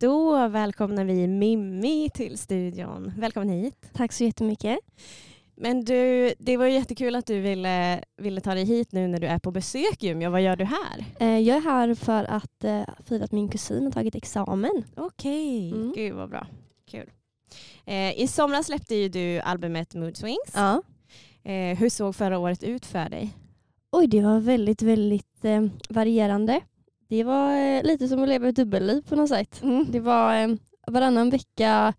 [0.00, 3.12] Då välkomnar vi Mimmi till studion.
[3.18, 3.90] Välkommen hit.
[3.92, 4.78] Tack så jättemycket.
[5.56, 9.26] Men du, det var jättekul att du ville, ville ta dig hit nu när du
[9.26, 10.30] är på besök Umeå.
[10.30, 11.04] Vad gör du här?
[11.20, 14.84] Eh, Jag är här för att eh, fira att min kusin har tagit examen.
[14.96, 15.92] Okej, Mm.
[15.96, 16.46] gud vad bra.
[16.90, 17.10] Kul.
[17.84, 20.52] Eh, I somras släppte ju du albumet Mood Swings.
[20.54, 20.82] Ja.
[21.78, 23.30] Hur såg förra året ut för dig?
[23.92, 25.44] Oj, det var väldigt, väldigt
[25.88, 26.60] varierande.
[27.08, 29.62] Det var eh, lite som att leva ett dubbelliv på något sätt.
[29.88, 30.48] Det var eh,
[30.86, 31.94] varannan vecka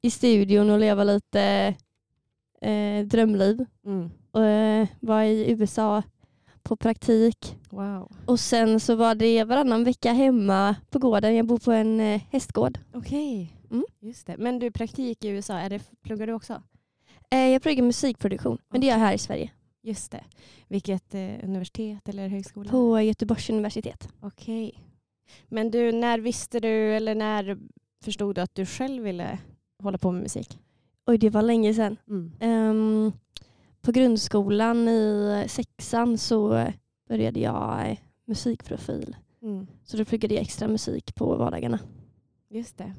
[0.00, 1.74] i studion och leva lite
[2.60, 3.64] eh, drömliv.
[3.86, 4.10] Mm.
[4.30, 6.02] Och, eh, var i USA
[6.62, 7.56] på praktik.
[7.70, 8.12] Wow.
[8.26, 11.36] Och sen så var det varannan vecka hemma på gården.
[11.36, 12.78] Jag bor på en eh, hästgård.
[12.94, 13.84] Okej, Mm.
[14.00, 14.36] just det.
[14.38, 16.62] Men du praktik i USA, är det, pluggar du också?
[17.30, 19.50] Eh, jag pluggar musikproduktion, men det gör jag här i Sverige.
[19.82, 20.24] Just det.
[20.68, 22.70] Vilket eh, universitet eller högskola?
[22.70, 24.08] På Göteborgs universitet.
[24.20, 24.84] Okej.
[25.48, 27.58] Men du, när visste du eller när
[28.04, 29.38] förstod du att du själv ville
[29.82, 30.58] hålla på med musik?
[31.06, 31.96] Oj, det var länge sedan.
[32.08, 32.32] Mm.
[32.40, 33.12] Ehm,
[33.80, 36.66] på grundskolan i sexan så
[37.08, 39.16] började jag eh, musikprofil.
[39.42, 39.66] Mm.
[39.84, 41.78] Så då pluggade jag extra musik på vardagarna.
[42.48, 42.94] Just det.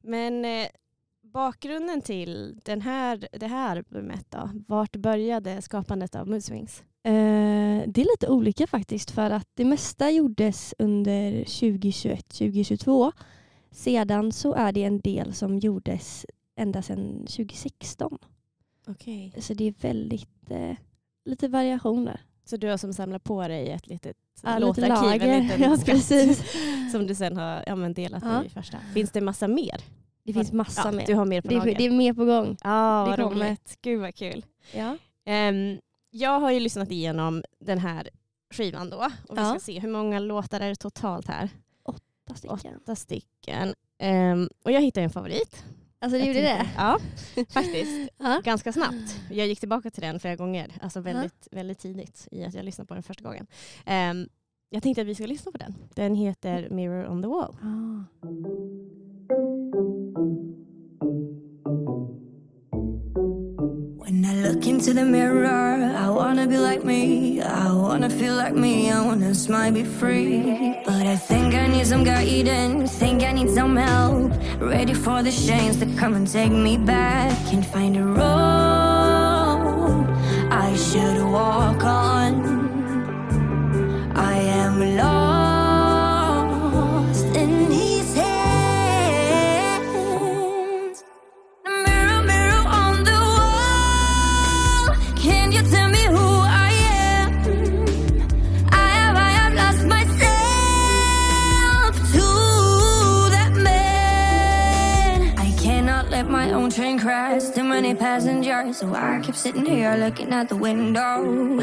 [0.00, 0.66] Men eh,
[1.32, 4.50] bakgrunden till den här, det här albumet då?
[4.68, 6.82] Vart började skapandet av Mood Swings?
[7.04, 7.12] Eh,
[7.86, 13.12] det är lite olika faktiskt för att det mesta gjordes under 2021-2022.
[13.70, 16.26] Sedan så är det en del som gjordes
[16.56, 18.18] ända sedan 2016.
[18.86, 19.32] Okej.
[19.38, 20.76] Så det är väldigt eh,
[21.24, 22.20] lite variationer.
[22.44, 24.88] Så du har som samlat på dig ett litet Ja, lite låtarkiv,
[25.20, 25.28] lager.
[25.28, 26.42] en liten Ja, skatt precis.
[26.92, 28.44] som du sen har ja, delat Ja.
[28.44, 28.78] i första.
[28.94, 29.80] Finns det massa mer?
[30.28, 31.06] Det finns massa ja, mer.
[31.06, 32.56] Du har mer på Det är, det är mer på gång.
[32.64, 33.78] Ja, det vad roligt.
[33.82, 34.44] Gud vad kul.
[34.74, 34.96] Ja.
[35.24, 35.78] Ehm,
[36.10, 38.08] jag har ju lyssnat igenom den här
[38.50, 38.96] skivan då
[39.28, 39.50] och vi Ja.
[39.50, 41.48] ska se hur många låtar är det totalt här.
[41.82, 42.76] Åtta stycken.
[42.82, 43.74] Åtta stycken.
[43.98, 45.64] Ehm, och jag hittade en favorit.
[46.00, 46.68] Alltså du gjorde det?
[46.76, 46.98] Ja,
[47.48, 48.10] faktiskt.
[48.18, 48.40] Ja.
[48.44, 49.20] Ganska snabbt.
[49.30, 50.72] Jag gick tillbaka till den flera gånger.
[50.80, 53.46] Alltså väldigt, väldigt tidigt i att jag lyssnade på den första gången.
[53.86, 54.28] Ehm,
[54.70, 55.74] jag tänkte att vi ska lyssna på den.
[55.94, 57.56] Den heter Mirror on the wall.
[57.62, 58.04] Ah.
[64.42, 67.40] Look into the mirror, I wanna be like me.
[67.40, 68.90] I wanna feel like me.
[68.90, 70.76] I wanna smile, be free.
[70.84, 72.92] But I think I need some guidance.
[72.98, 74.32] Think I need some help.
[74.60, 77.32] Ready for the chains to come and take me back.
[77.48, 78.38] Can't find a road
[80.50, 82.32] I should walk on.
[84.14, 85.17] I am lost
[108.24, 111.56] many passengers, so I keep sitting here looking out the window.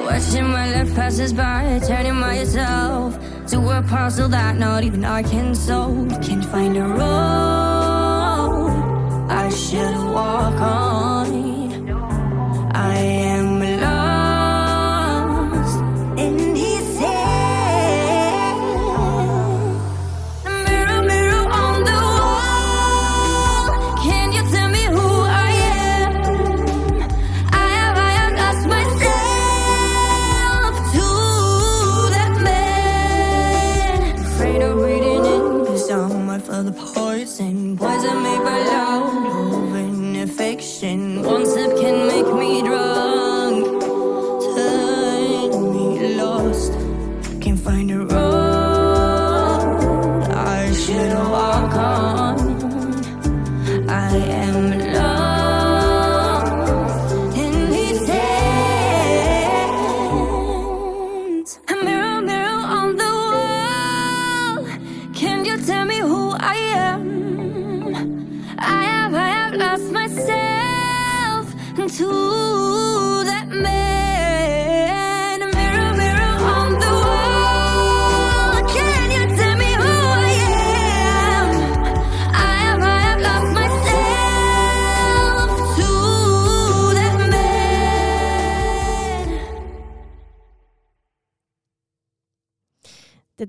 [0.00, 3.18] Watching my life passes by, turning myself
[3.48, 6.08] to a puzzle that not even I can solve.
[6.22, 8.70] Can't find a road
[9.30, 10.93] I should walk on.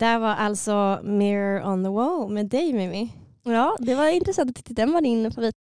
[0.05, 3.13] Där var alltså Mirror on the wall med dig Mimi.
[3.43, 4.73] Ja, det var intressant att titta.
[4.73, 5.55] Den var din favorit.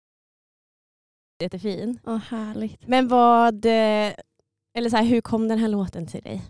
[1.42, 2.00] Jättefin.
[2.06, 2.88] Åh, härligt.
[2.88, 4.14] Men vad, eh,
[4.78, 6.42] eller så här, hur kom den här låten till dig?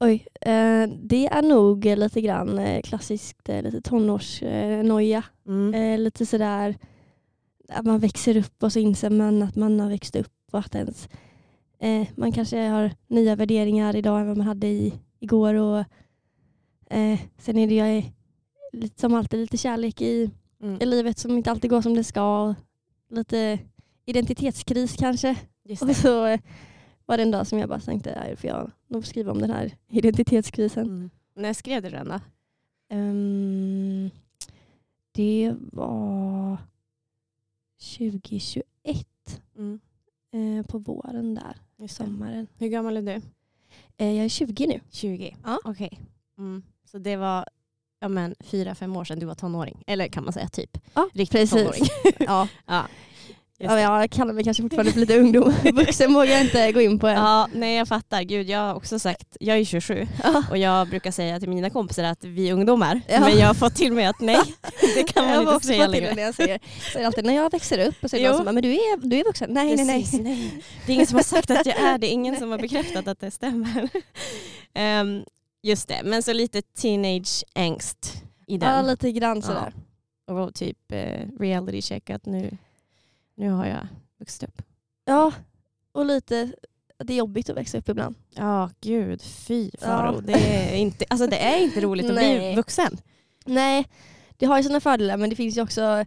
[0.00, 5.24] Oj, eh, det är nog lite grann eh, klassiskt eh, lite tonårsnoja.
[5.46, 5.74] Mm.
[5.74, 6.76] Eh, lite sådär
[7.68, 10.74] att man växer upp och så inser man att man har växt upp och att
[10.74, 11.08] ens,
[12.14, 15.54] man kanske har nya värderingar idag än vad man hade i, igår.
[15.54, 15.84] Och,
[16.90, 18.04] eh, sen är det ju eh,
[18.72, 20.30] lite, som alltid lite kärlek i,
[20.60, 20.78] Mm.
[20.82, 22.54] i livet som inte alltid går som det ska.
[23.10, 23.58] Lite
[24.04, 25.36] identitetskris kanske.
[25.80, 26.40] Och så eh,
[27.06, 29.50] var det en dag som jag bara tänkte, "Nej, får jag nog skriva om den
[29.50, 30.86] här identitetskrisen.
[30.86, 31.10] Mm.
[31.34, 32.20] När skrev du den då?
[32.88, 34.10] Ehm,
[35.12, 36.56] det var
[37.78, 39.06] 2021
[39.58, 39.80] Mm.
[40.32, 42.46] eh, på våren där, Just sommaren.
[42.58, 43.22] Hur gammal är du?
[43.96, 44.80] Eh, jag är 20 nu.
[44.90, 45.36] 20?
[45.44, 45.58] Ja.
[45.64, 46.00] Okej.
[46.38, 46.62] Mm.
[46.96, 47.44] Så det var
[48.00, 49.82] ja, men, fyra, fem år sedan du var tonåring.
[49.86, 50.78] Eller kan man säga typ.
[50.94, 51.50] Ja, Riktig precis.
[51.50, 51.84] tonåring.
[52.18, 52.48] ja.
[52.66, 52.86] ja.
[53.58, 55.54] Ja, jag kallar mig kanske fortfarande för lite ungdom.
[55.74, 57.14] Vuxen vågar jag inte gå in på än.
[57.16, 58.22] Ja, nej jag fattar.
[58.22, 60.42] Gud, jag har också sagt, jag är 27 Ja.
[60.50, 63.00] och jag brukar säga till mina kompisar att vi är ungdomar.
[63.08, 63.20] Ja.
[63.20, 64.38] Men jag har fått till mig att nej,
[64.96, 66.14] det kan man jag inte också säga till längre.
[66.14, 66.60] när jag säger,
[66.92, 68.28] säger alltid när jag växer upp och är Jo.
[68.28, 69.50] någon som men du är, du är vuxen.
[69.52, 70.02] Nej, nej, nej.
[70.02, 70.62] Precis, nej.
[70.86, 73.20] Det är ingen som har sagt att jag är det, ingen som har bekräftat att
[73.20, 73.88] det stämmer.
[74.74, 75.24] Ehm,
[75.66, 78.74] just det, men så lite teenage angst i den.
[78.74, 79.72] Ja, lite grann sådär.
[80.26, 82.58] Och typ eh, reality check att nu,
[83.34, 84.62] nu har jag vuxit upp.
[85.04, 85.32] Ja,
[85.92, 86.52] och lite
[86.98, 88.16] det är jobbigt att växa upp ibland.
[88.30, 90.14] Ja, gud, fy Faro.
[90.14, 90.20] Ja.
[90.20, 92.98] Det, är inte, alltså det är inte roligt att bli vuxen.
[93.44, 93.88] Nej,
[94.36, 96.04] det har ju sina fördelar men det finns ju också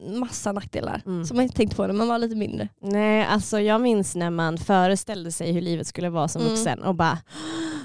[0.00, 1.24] massa nackdelar Mm.
[1.24, 2.68] som man inte tänkte på när man var lite mindre.
[2.82, 6.54] Nej, alltså jag minns när man föreställde sig hur livet skulle vara som Mm.
[6.54, 7.18] vuxen och bara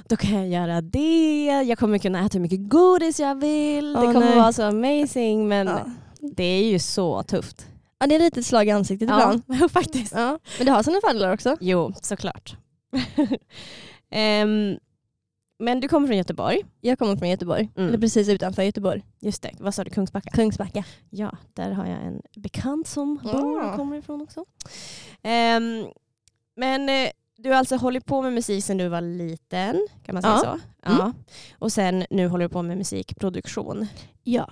[0.08, 4.02] då kan jag göra det, jag kommer kunna äta hur mycket godis jag vill, Åh,
[4.08, 4.38] det kommer nej.
[4.40, 5.80] vara så amazing men Ja.
[6.36, 7.68] det är ju så tufft.
[8.00, 9.42] ja, det är lite ett slag i ansiktet ibland.
[9.48, 10.14] Ja, faktiskt.
[10.16, 11.58] Ja, men det har sina fördelar också.
[11.60, 12.56] Jo, såklart.
[14.12, 14.78] Ehm,
[15.60, 16.66] men du kommer från Göteborg.
[16.82, 17.88] Jag kommer från Göteborg, Mm.
[17.90, 19.90] eller precis utanför Göteborg, Just det, vad sa du?
[19.90, 20.30] Kungsbacka?
[20.32, 20.84] Kungsbacka.
[21.10, 24.46] Ja, där har jag en bekant som bor och kommer ifrån också.
[25.22, 25.86] Ehm,
[26.56, 30.22] men eh, du har alltså hållit på med musik sedan du var liten, kan man
[30.22, 30.42] säga Ja.
[30.42, 30.60] så?
[30.84, 31.14] Ja.
[31.60, 33.88] Och sen nu håller du på med musikproduktion.
[34.24, 34.52] Ja.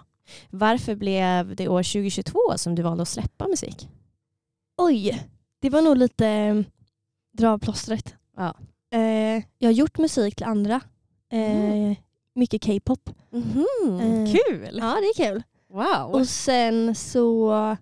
[0.49, 3.89] Varför blev det år 2022 som du valde att släppa musik?
[4.77, 5.27] Oj,
[5.59, 6.61] det var nog lite eh,
[7.33, 8.15] dra av plåstret.
[8.37, 8.55] Ja.
[8.91, 10.81] Eh, jag har gjort musik till andra.
[11.37, 11.95] Mm.
[12.35, 13.09] Mycket K-pop.
[13.09, 14.69] Eh, Kul!
[14.73, 15.43] Ja, det är kul.
[15.69, 16.11] Wow!
[16.11, 17.77] Och sen så,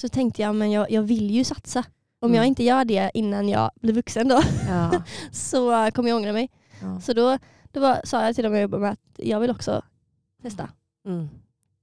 [0.00, 1.84] så tänkte jag, men jag, jag vill ju satsa.
[2.20, 2.36] Om Mm.
[2.36, 5.02] jag inte gör det innan jag blir vuxen då, Ja.
[5.32, 6.50] så kommer jag ångra mig.
[6.82, 7.00] Ja.
[7.00, 7.38] Så då,
[7.72, 9.82] då var, sa jag till dem jag jobbar med att jag vill också
[10.42, 10.68] testa.
[11.06, 11.28] Mm.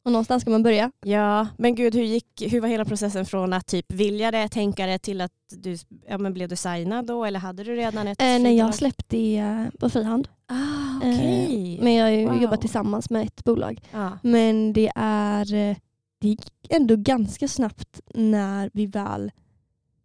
[0.06, 0.92] Och någonstans ska man börja.
[1.06, 4.86] Ja, men gud hur, gick, hur var hela processen från att typ vilja det, tänka
[4.86, 5.78] det till att du,
[6.08, 8.54] ja, men blev du signad då eller hade du redan ett Eh, skivbolag?
[8.54, 10.28] jag släppte eh, på frihand.
[10.48, 11.76] Ah, okej.
[11.78, 12.42] Eh, men jag har Wow.
[12.44, 13.82] jobbat tillsammans med ett bolag.
[13.92, 14.12] ja.
[14.24, 15.76] Men det är eh,
[16.20, 19.32] det gick ändå ganska snabbt när vi väl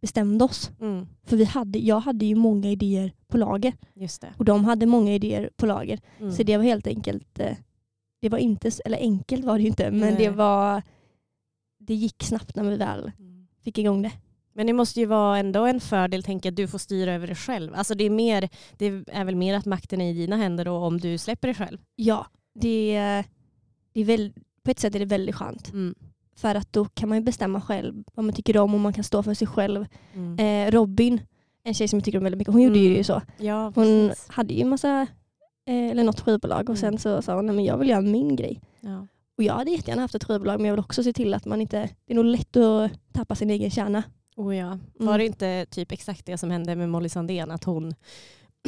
[0.01, 0.71] bestämde oss.
[0.81, 4.29] mm, För vi hade, jag hade ju många idéer på lager just det.
[4.37, 6.01] och de hade många idéer på lager.
[6.21, 6.33] Mm.
[6.33, 7.57] Så det var helt enkelt, eh,
[8.21, 10.17] det var inte, eller enkelt var det ju inte, men Nej.
[10.19, 10.83] det var
[11.79, 13.47] det gick snabbt när vi väl Mm.
[13.65, 14.13] fick igång det.
[14.53, 17.27] Men det måste ju vara ändå en fördel, tänker jag, att du får styra över
[17.27, 17.75] det själv.
[17.75, 18.49] Alltså det är, mer,
[18.79, 21.55] det är väl mer att makten är i dina händer då om du släpper det
[21.55, 21.79] själv.
[21.97, 22.95] Ja, det,
[23.93, 24.33] det är väl,
[24.63, 25.73] på ett sätt är det väldigt skönt.
[25.73, 25.95] Mm.
[26.37, 29.05] För att då kan man ju bestämma själv vad man tycker om och man kan
[29.05, 29.87] stå för sig själv.
[30.15, 30.39] Mm.
[30.39, 31.21] Eh, Robin,
[31.65, 32.93] en tjej som jag tycker om väldigt mycket, hon gjorde Mm.
[32.97, 33.23] ju så.
[33.39, 35.07] Ja, Hon hade ju en massa,
[35.73, 36.77] eller något skivbolag och Mm.
[36.77, 38.61] sen så sa hon nej men jag vill göra min grej.
[38.81, 39.07] Ja.
[39.37, 41.61] Och jag hade jättegärna haft ett skivbolag men jag vill också se till att man
[41.61, 44.03] inte, det är nog lätt att tappa sin egen kärna.
[44.37, 44.67] Oh ja.
[44.67, 44.81] Mm.
[44.95, 47.51] Var det inte typ exakt det som hände med Molly Sandén?
[47.51, 47.95] Att hon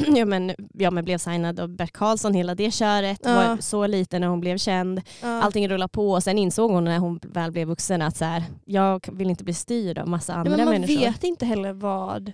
[0.15, 3.19] ja, men, ja, men blev signad av Bert Karlsson, hela det köret.
[3.23, 3.33] Ja.
[3.35, 5.01] Var så liten när hon blev känd.
[5.21, 8.43] Allting rullade på och sen insåg hon när hon väl blev vuxen att så här,
[8.65, 10.99] jag vill inte bli styrd av massa Ja, andra men man människor.
[10.99, 12.31] vet inte heller vad,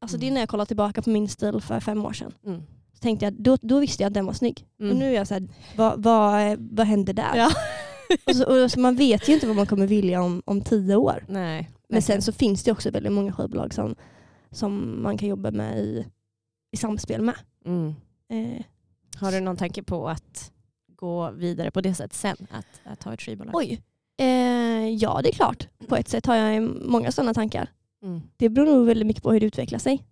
[0.00, 0.34] alltså det är Mm.
[0.34, 2.32] när jag kollar tillbaka på min stil för fem år sedan.
[2.46, 2.62] Mm.
[3.04, 4.66] Tänkte jag, då, då visste jag att den var snygg.
[4.80, 4.92] Mm.
[4.92, 7.36] Och nu är jag så här, vad, vad, vad hände där?
[7.36, 7.50] Ja.
[8.26, 10.96] och så, och så man vet ju inte vad man kommer vilja om, om tio
[10.96, 11.24] år.
[11.28, 13.94] Nej, Men sen så finns det också väldigt många skivbolag som,
[14.50, 16.06] som man kan jobba med i,
[16.72, 17.34] i samspel med.
[17.66, 17.94] Mm.
[18.28, 18.64] Eh,
[19.20, 20.52] Har du någon tanke på att
[20.96, 22.36] gå vidare på det sättet sen?
[22.50, 23.54] Att, att ha ett skivbolag?
[23.56, 23.82] oj.
[24.18, 25.68] Eh, ja det är klart.
[25.88, 27.70] På ett sätt har jag många sådana tankar.
[28.02, 28.22] Mm.
[28.36, 30.04] Det beror nog väldigt mycket på hur det utvecklar sig.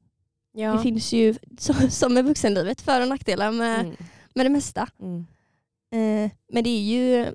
[0.52, 0.72] Ja.
[0.72, 3.96] Det finns ju, så, som med vuxenlivet, för och nackdelar med, Mm.
[4.34, 4.88] med det mesta.
[5.00, 5.26] Mm.
[5.92, 7.26] Eh, men det är ju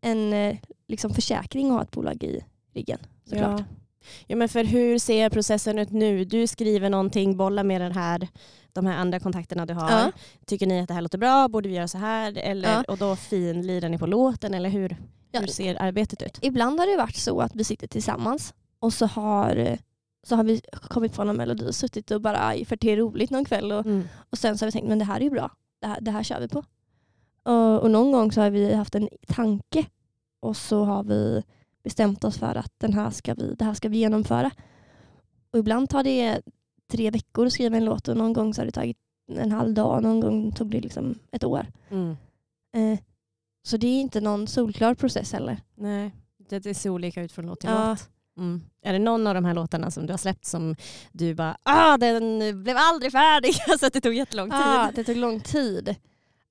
[0.00, 0.56] en eh,
[0.88, 2.98] liksom försäkring att ha ett bolag i ryggen.
[3.24, 3.60] Såklart.
[3.60, 3.64] Ja.
[4.26, 6.24] Ja, men för hur ser processen ut nu?
[6.24, 8.28] Du skriver någonting, bollar med den här,
[8.72, 9.90] de här andra kontakterna du har.
[9.90, 10.12] Ja.
[10.46, 11.48] Tycker ni att det här låter bra?
[11.48, 12.38] Borde vi göra så här?
[12.38, 12.90] Eller.
[12.90, 14.54] Och då finlirar ni på låten?
[14.54, 14.96] Eller hur,
[15.32, 16.38] hur ser arbetet ut?
[16.42, 19.78] Ibland har det varit så att vi sitter tillsammans och så har,
[20.22, 22.96] så har vi kommit på någon melodi och suttit och bara för att det är
[22.96, 24.02] roligt någon kväll och, Mm.
[24.30, 25.50] och sen så har vi tänkt men det här är ju bra,
[25.80, 26.64] det här, det här kör vi på.
[27.42, 29.86] Och, och någon gång så har vi haft en tanke
[30.40, 31.42] och så har vi
[31.82, 34.50] bestämt oss för att den här ska vi, det här ska vi genomföra.
[35.52, 36.40] Och ibland tar det
[36.90, 38.96] tre veckor att skriva en låt och någon gång så har det tagit
[39.36, 41.66] en halv dag och någon gång tog det liksom ett år.
[41.90, 42.16] Mm.
[42.76, 42.98] Eh,
[43.62, 45.60] så det är inte någon solklar process heller.
[45.74, 46.10] Nej,
[46.48, 47.88] det, det ser olika ut från låt till Ja.
[47.90, 48.08] låt.
[48.40, 48.62] Mm.
[48.82, 50.76] Är det någon av de här låtarna som du har släppt som
[51.12, 54.60] du bara, ah den blev aldrig färdig, så att det tog jättelång tid?
[54.60, 55.96] Ah, det tog lång tid.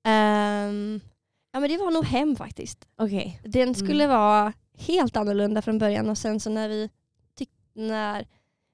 [0.04, 1.00] Ehm,
[1.52, 2.88] ja men det var nog hem faktiskt.
[2.96, 3.40] Okej.
[3.44, 6.90] Den skulle vara helt annorlunda från början och sen så när vi,
[7.34, 8.26] tyck, när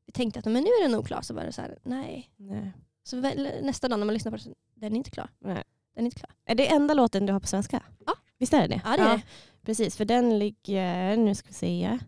[0.06, 2.30] vi tänkte att men nu är den nog klar så var det så här, nej.
[2.37, 2.73] Nej.
[3.04, 5.28] Så väl, nästa dag när man lyssnar på den, den är inte klar.
[5.38, 5.62] Nej.
[5.94, 6.30] Den är inte klar.
[6.46, 7.82] Är det enda låten du har på svenska?
[8.06, 8.14] Ja.
[8.38, 8.80] Visst är det det?
[8.85, 9.23] Ja, det är det.
[9.62, 11.99] Precis, för den ligger, nu ska vi se,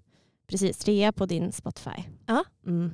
[0.48, 2.02] precis trea på din Spotify.
[2.26, 2.44] Ja.
[2.66, 2.90] Mm.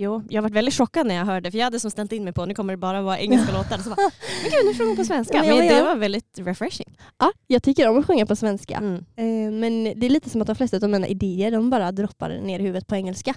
[0.00, 2.32] Jo, jag var väldigt chockad när jag hörde, för jag hade som ställt in mig
[2.32, 3.78] på nu kommer det bara vara engelska låtar.
[3.78, 3.96] Så bara,
[4.42, 5.42] men gud, nu sjunger hon på svenska.
[5.42, 6.98] Men det var väldigt refreshing.
[7.18, 8.76] Ja, jag tycker om att sjunga på svenska.
[8.76, 8.94] Mm.
[9.16, 12.28] Eh, men det är lite som att de flesta av mina idéer de bara droppar
[12.30, 13.34] ner i huvudet på engelska.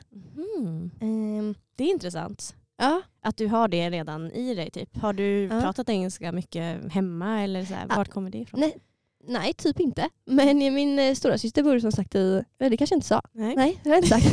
[0.60, 0.92] Mm.
[1.02, 2.56] Ehm, Det är intressant.
[2.78, 3.02] ja.
[3.24, 4.72] Att du har det redan i dig.
[4.72, 4.98] Typ.
[4.98, 5.62] Har du Ja.
[5.62, 7.42] pratat engelska mycket hemma?
[7.44, 7.96] Eller så här, Ja.
[7.96, 8.60] vart kommer det ifrån?
[8.60, 8.76] Nej,
[9.28, 10.10] nej, typ inte.
[10.26, 13.22] Men min eh, stora syster bor som sagt i, nej, det kanske jag inte sa.
[13.32, 13.56] Nej.
[13.56, 14.26] Nej, det har jag inte sagt.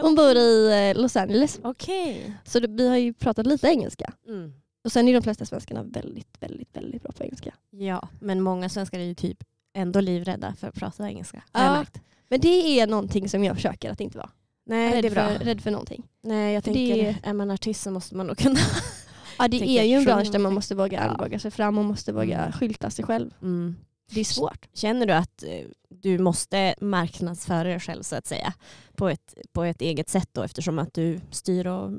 [0.02, 1.60] Hon bor i eh, Los Angeles.
[1.62, 2.32] Okej.
[2.44, 4.12] Så det, vi har ju pratat lite engelska.
[4.26, 4.52] Mm.
[4.84, 7.54] Och sen är de flesta svenskarna väldigt, väldigt, väldigt bra på engelska.
[7.70, 9.38] Ja, men många svenskar är ju typ
[9.74, 11.42] ändå livrädda för att prata engelska.
[11.52, 11.84] Ja.
[12.28, 14.30] Men det är någonting som jag försöker att inte vara.
[14.66, 15.28] Nej, rädd, det är bra.
[15.28, 16.06] För, rädd för någonting.
[16.22, 18.58] Nej, jag För tänker, det- är man artist så måste man nog kunna.
[19.38, 21.02] Ja, det är ju en bransch där man måste våga Ja.
[21.10, 22.52] armbåga sig fram och måste våga Mm.
[22.52, 23.30] skylta sig själv.
[23.42, 23.76] Mm.
[24.10, 24.66] Det är svårt.
[24.74, 28.52] Känner du att eh, du måste marknadsföra dig själv så att säga
[28.96, 31.90] på ett, på ett eget sätt då eftersom att du styr och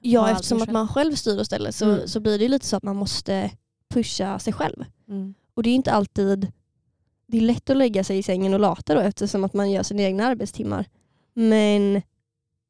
[0.00, 2.08] Ja, eftersom att man själv styr och ställer så, Mm.
[2.08, 3.50] så blir det lite så att man måste
[3.94, 4.84] pusha sig själv.
[5.08, 5.34] Mm.
[5.54, 6.52] Och det är inte alltid
[7.28, 9.82] det är lätt att lägga sig i sängen och lata då eftersom att man gör
[9.82, 10.86] sina egna arbetstimmar.
[11.34, 12.02] Men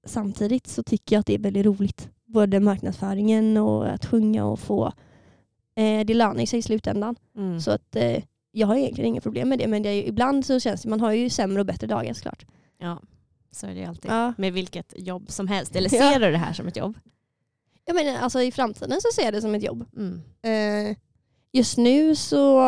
[0.07, 2.09] samtidigt så tycker jag att det är väldigt roligt.
[2.27, 4.87] Både marknadsföringen och att sjunga och få
[5.77, 7.17] eh, det lönar ju sig i slutändan.
[7.37, 7.61] Mm.
[7.61, 10.47] Så att eh, jag har egentligen inga problem med det men det är ju, ibland
[10.47, 12.47] så känns det, man har ju sämre och bättre dagar såklart.
[12.79, 13.01] Ja,
[13.51, 14.11] så är det alltid.
[14.11, 14.33] Ja.
[14.39, 15.77] Med vilket jobb som helst.
[15.77, 16.13] Eller Ja.
[16.13, 16.99] ser du det här som ett jobb?
[17.85, 19.85] Jag menar, alltså i framtiden så ser jag det som ett jobb.
[19.97, 20.23] Mm.
[20.43, 20.97] Eh,
[21.53, 22.61] just nu så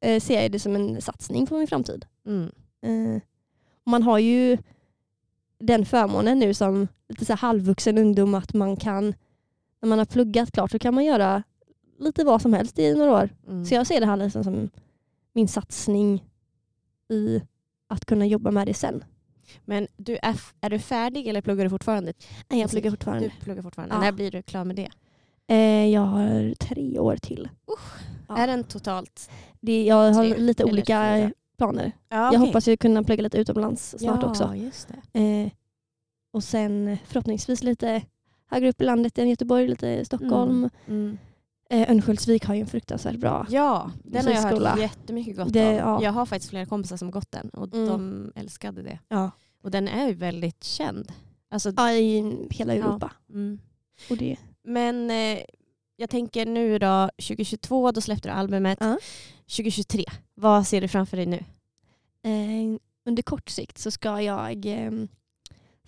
[0.00, 2.06] eh, ser jag det som en satsning på min framtid.
[2.26, 2.50] Mm.
[2.82, 3.22] Eh,
[3.86, 4.58] man har ju
[5.58, 9.14] den förmånen nu som lite så halvvuxen ungdom att man kan,
[9.80, 11.42] när man har pluggat klart så kan man göra
[11.98, 13.28] lite vad som helst i några år.
[13.48, 13.64] Mm.
[13.64, 14.70] Så jag ser det här liksom som
[15.32, 16.24] min satsning
[17.08, 17.42] i
[17.88, 19.04] att kunna jobba med det sen.
[19.64, 22.12] Men du är, är du färdig eller pluggar du fortfarande?
[22.48, 23.24] Nej, jag pluggar fortfarande.
[23.24, 23.94] Du pluggar fortfarande.
[23.94, 24.00] Ja.
[24.00, 24.88] När blir du klar med det?
[25.48, 27.48] Eh, jag har tre år till.
[28.28, 28.36] Ja.
[28.36, 29.30] Är den totalt?
[29.60, 31.30] Det, jag har Tre lite olika?
[31.58, 31.92] Planer.
[32.08, 34.54] Ja, Jag hoppas ju kunna plugga lite utomlands snart ja, också.
[34.54, 35.20] Just det.
[35.42, 35.50] Eh,
[36.32, 38.02] och sen förhoppningsvis lite
[38.50, 40.70] högre upp i landet än Göteborg, lite Stockholm.
[40.86, 41.18] Mm.
[41.70, 43.46] Eh, Örnsköldsvik har ju en fruktansvärt bra.
[43.50, 45.76] Ja, den har jag hört jättemycket gott Det- om.
[45.76, 46.02] ja.
[46.02, 47.88] Jag har faktiskt flera kompisar som gått den och Mm.
[47.88, 48.98] de älskade det.
[49.08, 49.30] Ja.
[49.62, 51.12] Och den är ju väldigt känd.
[51.50, 52.72] Alltså, Ja, i hela.
[52.74, 53.12] Europa.
[53.30, 53.58] mm.
[54.10, 55.38] Och det, Men eh,
[55.96, 58.78] jag tänker nu då, 2022 då släppte du albumet.
[58.80, 58.98] Ja.
[59.56, 61.44] 2023, vad ser du framför dig nu?
[62.22, 64.90] eh, under kort sikt så ska jag eh,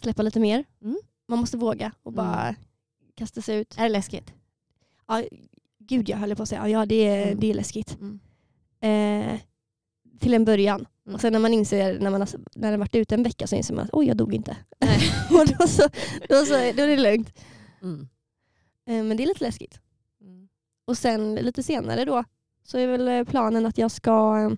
[0.03, 0.65] släppa lite mer.
[0.83, 0.99] Mm.
[1.29, 2.55] Man måste våga och bara
[3.15, 3.79] kasta sig ut.
[3.79, 4.33] Är det läskigt?
[5.09, 5.25] Ja,
[5.79, 7.41] gud jag höll på att säga, ja det är, Mm.
[7.41, 7.99] det är läskigt.
[8.01, 8.21] Mm.
[8.81, 9.41] Eh,
[10.21, 10.87] till en början.
[11.07, 11.15] Mm.
[11.15, 13.57] Och sen när man inser, när man har, när har varit ute en vecka så
[13.57, 14.57] inser man att oj jag dog inte.
[14.81, 14.99] Nej.
[15.31, 15.83] och då, så,
[16.29, 17.39] då, så, då är det lugnt.
[17.83, 18.09] Mm.
[18.87, 19.81] Eh, men det är lite läskigt.
[20.89, 20.93] Mm.
[20.93, 22.25] Och sen lite senare då
[22.65, 24.51] så är väl eh, planen att jag ska eh,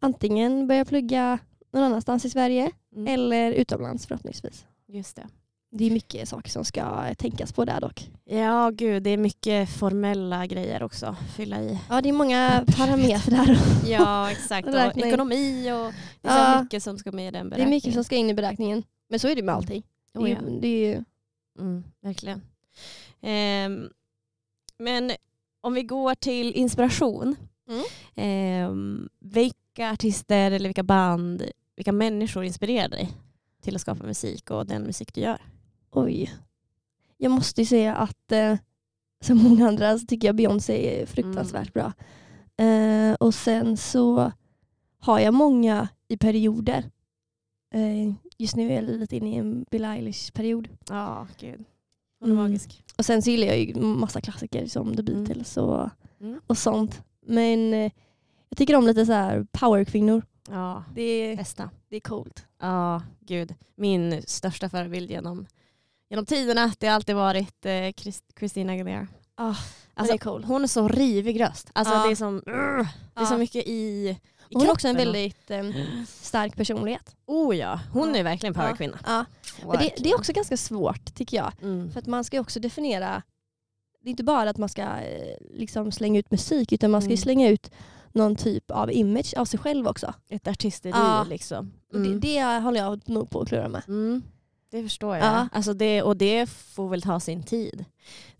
[0.00, 1.38] antingen börja plugga
[1.72, 3.14] någon annanstans i Sverige Mm.
[3.14, 4.66] eller utomlands förhoppningsvis.
[4.88, 5.26] Just det.
[5.70, 8.10] Det är mycket saker som ska tänkas på där dock.
[8.24, 11.16] Ja, gud, det är mycket formella grejer också.
[11.36, 11.78] Fylla i.
[11.90, 13.58] Ja det är många parametrar.
[13.90, 14.68] Ja, exakt.
[14.68, 16.62] Och ekonomi och det är Ja.
[16.62, 17.70] mycket som ska med i den det är beräkningen.
[17.70, 18.82] mycket som ska in i beräkningen.
[19.08, 19.82] Men så är det med allting.
[20.12, 20.40] Det Oh, är, ja.
[20.50, 21.04] ju- det är ju,
[21.58, 22.42] Mm, verkligen.
[23.20, 23.88] Ehm,
[24.78, 25.12] men
[25.60, 27.36] om vi går till inspiration.
[27.68, 27.84] Mm.
[28.14, 31.42] Ehm, vilka artister eller vilka band,
[31.76, 33.10] vilka människor inspirerar dig?
[33.64, 35.38] till att skapa musik och den musik du gör?
[35.90, 36.34] Oj.
[37.16, 38.56] Jag måste ju säga att eh,
[39.20, 41.92] som många andra så tycker jag Beyoncé är fruktansvärt bra.
[42.64, 44.32] Eh, och sen så
[44.98, 46.90] har jag många i perioder.
[47.74, 50.68] Eh, just nu är jag lite inne i en Billie Eilish-period.
[50.88, 51.64] Ja, gud.
[52.24, 52.44] Hon är Mm.
[52.50, 52.84] magisk.
[52.98, 55.24] Och sen så gillar jag ju massa klassiker som The Mm.
[55.24, 55.88] Beatles och,
[56.20, 56.40] Mm.
[56.46, 57.02] och sånt.
[57.26, 57.92] Men eh,
[58.48, 60.22] jag tycker om lite så här powerkvinnor.
[60.50, 61.70] Ja, Det är, bästa.
[61.88, 62.46] det är coolt.
[62.60, 63.54] Ja, gud.
[63.76, 65.46] Min största förebild genom,
[66.10, 69.06] genom tiderna, det har alltid varit eh, Chris- Christina Aguilera.
[69.34, 69.54] Ah,
[69.94, 70.44] Alltså, det är cool.
[70.44, 71.70] hon är så rivig röst.
[71.72, 72.04] Alltså, Ja.
[72.04, 72.42] det är, som,
[73.14, 74.16] det är så mycket i
[74.54, 75.64] Hon har också en väldigt eh,
[76.08, 77.16] stark personlighet.
[77.26, 78.16] Oh ja, hon Ja.
[78.20, 78.98] är verkligen powerkvinna.
[79.06, 79.24] Ja.
[79.66, 81.52] Men det, det är också ganska svårt tycker jag.
[81.62, 81.90] Mm.
[81.90, 83.22] För att man ska också definiera,
[84.02, 87.08] det är inte bara att man ska eh, liksom slänga ut musik utan man ska
[87.08, 87.16] Mm.
[87.16, 87.70] slänga ut
[88.12, 90.14] någon typ av image av sig själv också.
[90.28, 91.26] Ett artisteri Ja.
[91.28, 91.72] liksom.
[91.94, 92.20] Mm.
[92.20, 93.82] det, det håller jag nog på att klura med.
[94.76, 95.26] Det förstår jag.
[95.26, 95.48] Ja.
[95.52, 97.84] Alltså det, och det får väl ta sin tid.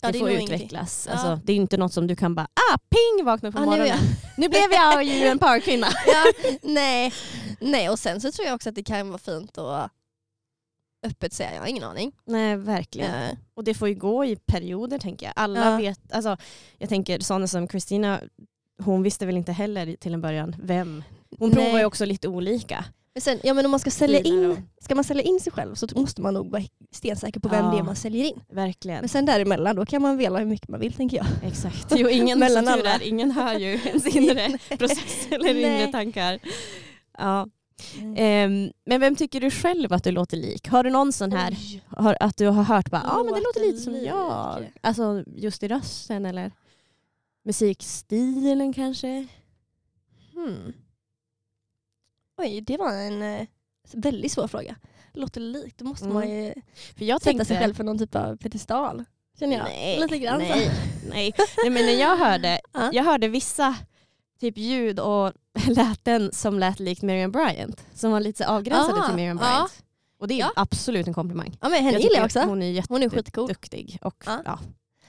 [0.01, 1.05] Ja, det, det får utvecklas.
[1.07, 1.13] Ja.
[1.13, 3.65] Alltså, det är inte något som du kan bara ah, ping vakna på Ja, nu
[3.65, 3.87] är morgonen.
[3.87, 5.87] jag- Nu, blev jag ju en powerkvinna.
[6.07, 7.13] ja, nej.
[7.59, 9.91] nej, och sen så tror jag också att det kan vara fint att
[11.05, 12.11] öppet säga, jag har ingen aning.
[12.25, 13.13] Nej verkligen.
[13.23, 15.33] Eh, Och det får ju gå i perioder tänker jag.
[15.35, 15.77] Alla Ja.
[15.77, 16.37] vet, alltså,
[16.77, 18.19] jag tänker sådana som Christina,
[18.83, 21.03] hon visste väl inte heller till en början vem.
[21.39, 21.63] Hon Nej.
[21.65, 22.85] provar ju också lite olika.
[23.15, 25.75] Men sen, ja, men om man ska sälja in, ska man sälja in sig själv
[25.75, 27.71] så måste man nog vara stensäker på vem Ja.
[27.71, 28.39] det är man säljer in.
[28.49, 28.99] Verkligen.
[28.99, 31.25] Men sen däremellan då kan man vela hur mycket man vill tänker jag.
[31.43, 31.93] Exakt.
[31.95, 32.89] Jo, ingen, Mellan alla.
[32.93, 36.39] är, ingen hör ju ens inre process eller inre tankar.
[37.17, 37.47] Ja.
[38.15, 40.67] Ehm, men vem tycker du själv att du låter lik?
[40.67, 41.57] Har du någon sån här,
[41.87, 44.71] har, att du har hört bara, ja men det Låter lite som jag.
[44.81, 46.51] Alltså just i rösten eller
[47.45, 49.27] musikstilen kanske?
[50.33, 50.73] Hmm.
[52.37, 53.47] Oj, det var en eh,
[53.93, 54.75] väldigt svår fråga.
[55.13, 56.13] Låter likt, då måste Mm.
[56.13, 56.53] man ju
[56.97, 59.03] För jag sätta tänkte, sig själv på någon typ av pedestal.
[59.39, 59.63] Känner jag.
[59.65, 60.47] Nej, Lite grann så.
[60.47, 60.71] nej,
[61.09, 61.33] nej.
[61.57, 62.89] nej men när jag hörde, Ja.
[62.93, 63.75] jag hörde vissa
[64.39, 65.31] typ ljud och
[65.67, 67.85] läten som lät likt Miriam Bryant.
[67.93, 69.45] Som var lite så avgränsade Ah, till Miriam ja.
[69.47, 69.83] Bryant.
[70.19, 70.51] Och det är Ja.
[70.55, 71.57] absolut en komplimang.
[71.61, 72.49] Ja men henne gillar jag tycker också.
[72.49, 73.43] Hon är Hon är skitcool.
[73.49, 74.41] jätteduktig och Ja.
[74.45, 74.59] ja.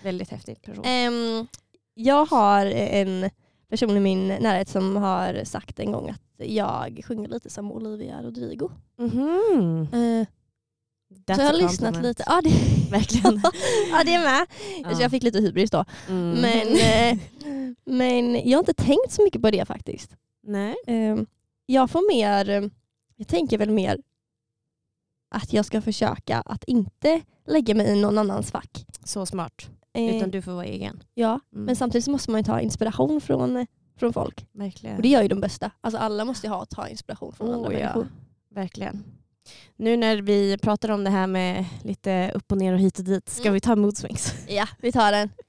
[0.02, 0.84] väldigt häftig person.
[0.84, 1.46] Ehm,
[1.94, 3.30] jag har en
[3.70, 8.22] person i min närhet som har sagt en gång att jag sjunger lite som Olivia
[8.22, 8.70] Rodrigo.
[8.98, 10.26] Eh,
[11.26, 12.24] That's så jag har lyssnat lite.
[12.26, 12.50] Ja det,
[12.90, 13.40] Verkligen.
[13.90, 14.46] ja, det är med.
[14.82, 14.96] Ja.
[14.96, 15.84] Så jag fick lite hybris då.
[16.08, 16.30] Mm.
[16.30, 17.18] Men, eh,
[17.84, 20.16] men jag har inte tänkt så mycket på det faktiskt.
[20.42, 20.76] Nej.
[20.86, 21.26] Ehm,
[21.66, 22.68] jag får mer, eh,
[23.16, 23.98] jag tänker väl mer
[25.30, 28.86] att jag ska försöka att inte lägga mig i någon annans fack.
[29.04, 29.70] Så smart.
[29.96, 31.02] Eh, Utan du får vara egen.
[31.14, 31.64] ja, Mm.
[31.64, 33.66] men samtidigt så måste man ju ta inspiration från,
[33.98, 34.46] från folk.
[34.52, 34.96] Verkligen.
[34.96, 35.70] Och det gör ju de bästa.
[35.80, 37.78] Alltså alla måste ju ha ta inspiration från andra Oh, ja.
[37.80, 38.08] människor.
[38.54, 39.04] Verkligen.
[39.76, 43.04] Nu när vi pratar om det här med lite upp och ner och hit och
[43.04, 43.54] dit, ska Mm.
[43.54, 44.34] vi ta mood swings?
[44.48, 45.28] Ja, vi tar den.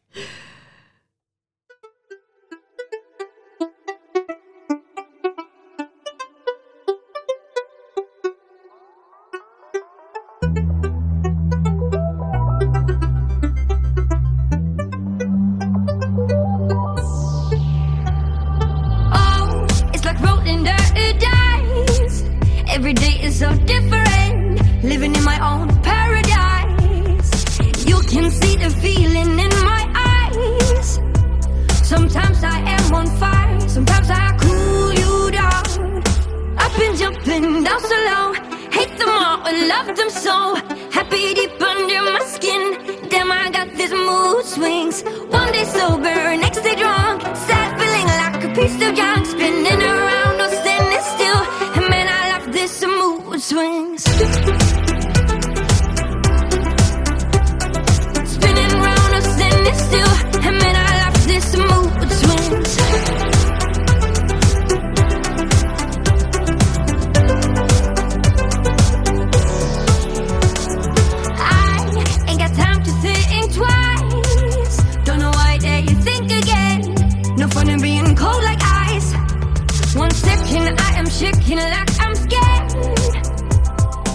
[81.50, 82.68] I like I'm scared.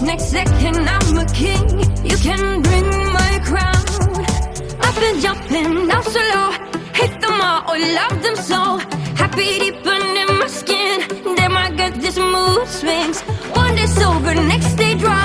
[0.03, 1.79] Next second I'm a king.
[2.05, 3.83] You can bring my crown.
[4.79, 6.51] I've been jumping down so low.
[6.93, 8.77] Hate them all, or love them so.
[9.15, 11.01] Happy deep under my skin.
[11.35, 13.21] Damn, I got this mood swings.
[13.55, 15.22] One day sober, next day drunk.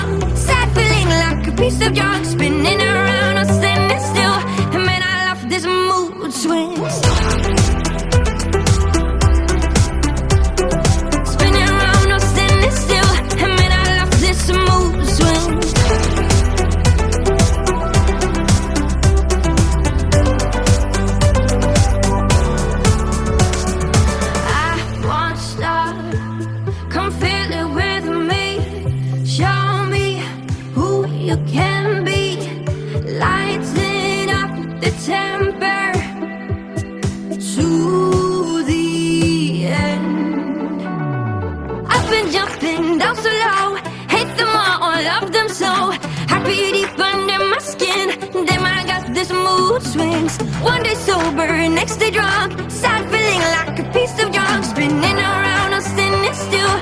[49.98, 50.36] Swings.
[50.62, 52.70] One day sober, next day drunk.
[52.70, 54.64] Sad feeling like a piece of junk.
[54.64, 56.74] Spinning around, I'm standing still.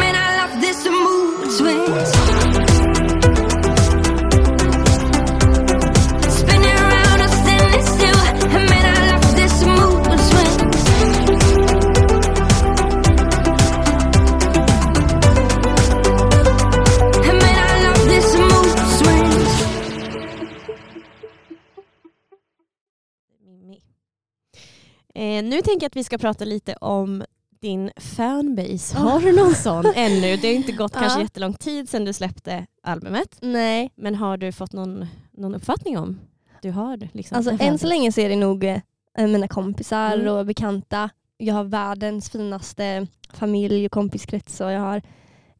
[0.00, 2.21] Man, I love this mood swings.
[25.62, 27.24] Nu tänker jag att vi ska prata lite om
[27.60, 28.98] din fanbase.
[28.98, 30.36] Har du någon sån ännu?
[30.36, 31.22] Det har inte gått kanske Ja.
[31.22, 33.38] jättelång tid sedan du släppte albumet.
[33.42, 36.20] Nej, Men har du fått någon, någon uppfattning om
[36.62, 38.80] du har liksom alltså än så länge så är det nog eh,
[39.18, 40.34] mina kompisar Mm.
[40.34, 41.10] och bekanta.
[41.36, 45.02] Jag har världens finaste familj och kompiskrets och jag har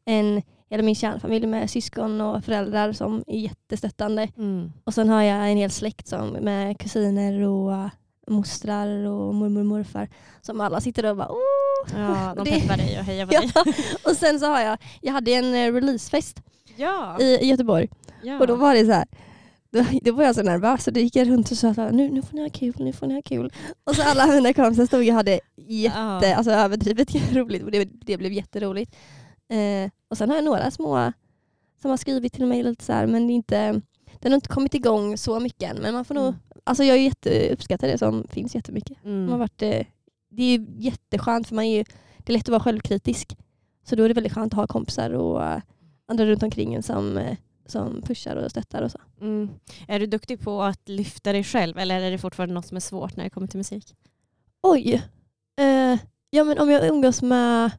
[0.05, 4.27] en, hela min kärnfamilj med syskon och föräldrar som är jättestöttande.
[4.37, 4.71] Mm.
[4.83, 7.89] Och sen har jag en hel släkt som, med kusiner och
[8.27, 10.09] mostrar och mormor och morfar
[10.41, 11.97] som alla sitter och bara oh!
[11.97, 13.63] Ja, de peppar dig och hejar på Ja.
[13.63, 13.75] dig.
[14.05, 16.41] Och sen så har jag, jag hade en eh, releasefest
[16.75, 17.17] Ja.
[17.19, 17.89] i, i Göteborg
[18.23, 18.39] ja.
[18.39, 19.05] och då var det så här.
[20.01, 22.21] Då, var jag så nervös så då gick jag runt och sa här, nu, nu
[22.21, 23.53] får ni ha kul, nu får ni ha kul.
[23.83, 26.35] Och så alla mina kompisar stod och hade jätte, Ja.
[26.35, 28.95] alltså överdrivet roligt och det, det blev jätteroligt.
[29.49, 31.11] Eh, och sen har jag några små
[31.81, 33.81] som har skrivit till mig lite så här, men det är inte,
[34.19, 35.77] den har inte kommit igång så mycket än.
[35.81, 36.35] Men man får nog, Mm.
[36.63, 38.97] Alltså jag är jätteuppskattar det som finns jättemycket.
[39.05, 39.19] Mm.
[39.21, 39.85] Man har varit, eh,
[40.29, 41.83] det är ju jätteskönt för man är ju,
[42.17, 43.37] det är lätt att vara självkritisk.
[43.83, 45.61] Så då är det väldigt skönt att ha kompisar och eh,
[46.07, 48.99] andra runt omkring en som, eh, som pushar och stöttar och så.
[49.21, 49.49] Mm.
[49.87, 52.81] Är du duktig på att lyfta dig själv eller är det fortfarande något som är
[52.81, 53.95] svårt när det kommer till musik?
[54.63, 54.93] Oj.
[55.59, 55.99] Eh,
[56.29, 57.71] ja men om jag umgås med,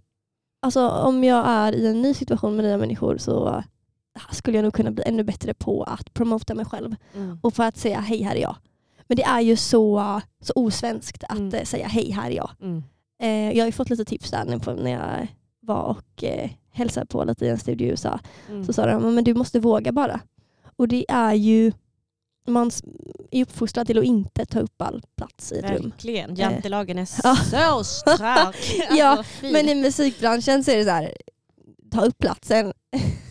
[0.63, 3.63] alltså om jag är i en ny situation med nya människor så
[4.33, 7.39] skulle jag nog kunna bli ännu bättre på att promota mig själv Mm.
[7.43, 8.57] och på att säga hej här är jag.
[9.07, 11.55] Men det är ju så, så osvenskt att Mm.
[11.55, 12.51] eh, säga hej här är jag.
[12.61, 12.83] Mm.
[13.23, 15.27] Eh, jag har ju fått lite tips där på, när jag
[15.61, 18.19] var och eh, hälsade på lite i en studio i USA.
[18.51, 18.65] Mm.
[18.65, 20.21] Så sa de, men du måste våga bara.
[20.77, 21.73] Och det är ju,
[22.49, 22.71] man
[23.31, 25.83] är uppfostrad till att inte ta upp all plats i ett rum.
[25.91, 26.35] Verkligen.
[26.35, 28.57] Jantelagen är så stark.
[28.91, 29.47] Ja, Alltså.
[29.47, 31.15] Men i musikbranschen så är det så här,
[31.95, 32.73] ta upp platsen.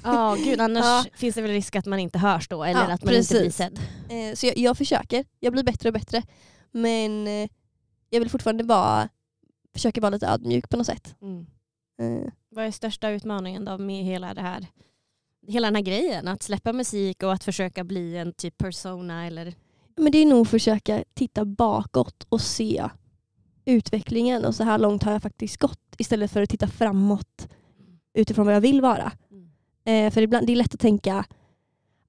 [0.04, 1.06] Ja, gud, annars Ja.
[1.14, 3.40] finns det väl risk att man inte hörs då eller Ja, att man inte blir
[3.42, 3.56] precis.
[3.56, 3.80] sedd.
[4.10, 6.24] Eh, så jag, jag försöker, jag blir bättre och bättre.
[6.72, 7.50] Men eh,
[8.10, 9.10] jag vill fortfarande vara,
[9.74, 11.16] försöka vara lite ödmjuk på något sätt.
[11.22, 11.46] Mm.
[12.02, 14.68] Eh, Vad är största utmaningen då med hela det här?
[15.48, 19.54] Hela den här grejen, att släppa musik och att försöka bli en typ persona eller...
[19.98, 22.90] Men det är nog att försöka titta bakåt och se
[23.66, 27.48] utvecklingen och så här långt har jag faktiskt gått istället för att titta framåt
[28.14, 29.12] utifrån vad jag vill vara.
[29.32, 30.08] Mm.
[30.08, 31.26] Eh, för ibland, det är lätt att tänka,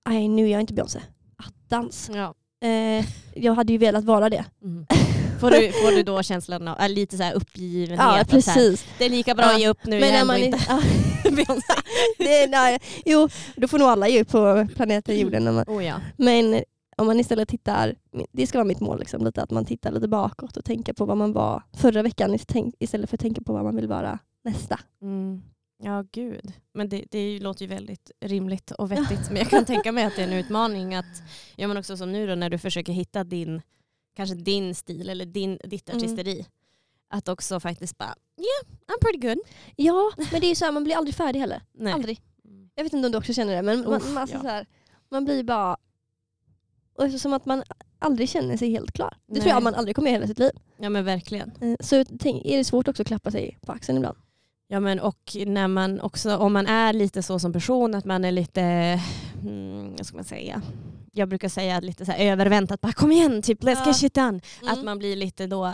[0.08, 1.00] nej nu är jag inte Beyoncé.
[1.36, 2.10] Attans.
[2.14, 2.34] Ja.
[2.68, 4.44] Eh, jag hade ju velat vara det.
[4.62, 4.86] Mm.
[5.40, 7.98] Får, du, får du då känslan av äh, lite så här uppgivenhet?
[8.00, 8.86] Ja så här, precis.
[8.98, 10.80] det är lika bra Ja, att ge upp nu, Men jag ändå man inte ja,
[11.30, 11.72] Beyoncé.
[12.18, 15.44] det, nej, Jo, då får nog alla ge upp på planeten jorden.
[15.54, 15.94] Man, Oh, ja.
[16.16, 16.62] men
[16.96, 17.94] om man istället tittar,
[18.32, 21.04] det ska vara mitt mål, liksom, lite, att man tittar lite bakåt och tänker på
[21.04, 24.18] vad man var förra veckan ist- istället för att tänka på vad man vill vara
[24.44, 24.80] nästa.
[25.02, 25.42] Mm.
[25.78, 26.52] Ja, gud.
[26.72, 29.28] Men det, det låter ju väldigt rimligt och vettigt.
[29.28, 31.22] Men jag kan tänka mig att det är en utmaning att,
[31.56, 33.62] ja men också som nu då när du försöker hitta din,
[34.16, 35.98] kanske din stil eller din, ditt Mm.
[35.98, 36.46] artisteri.
[37.08, 39.38] Att också faktiskt bara, yeah, I'm pretty good.
[39.76, 41.62] Ja, men det är ju så här, man blir aldrig färdig heller.
[41.72, 41.92] Nej.
[41.92, 42.20] Aldrig.
[42.74, 44.42] Jag vet inte om du också känner det, men man, Uff, man, alltså ja.
[44.42, 44.66] så här,
[45.10, 45.76] man blir bara...
[46.98, 47.62] Och det är som att man
[47.98, 49.16] aldrig känner sig helt klar.
[49.26, 49.52] Det tror Nej.
[49.52, 50.50] jag man aldrig kommer göra hela sitt liv.
[50.76, 51.52] Ja men verkligen.
[51.60, 54.18] Eh, Så tänk, är det svårt också att klappa sig på axeln ibland.
[54.68, 58.24] Ja men och när man också, om man är lite så som person att man
[58.24, 58.62] är lite,
[59.42, 60.62] mm, vad ska man säga,
[61.12, 63.86] jag brukar säga lite så här överväntat, bara kom igen, typ let's Ja.
[63.86, 64.40] get shit done.
[64.62, 64.72] Mm.
[64.72, 65.64] Att man blir lite då,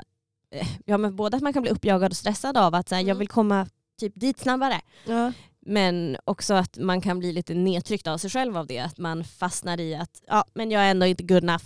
[0.50, 3.03] eh, ja men både att man kan bli uppjagad och stressad av att så här,
[3.03, 3.18] jag Mm.
[3.18, 3.66] vill komma
[4.00, 4.81] typ dit snabbare.
[5.07, 5.33] Ja.
[5.66, 8.79] Men också att man kan bli lite nedtryckt av sig själv av det.
[8.79, 11.64] Att man fastnar i att ja, men jag är ändå inte good enough.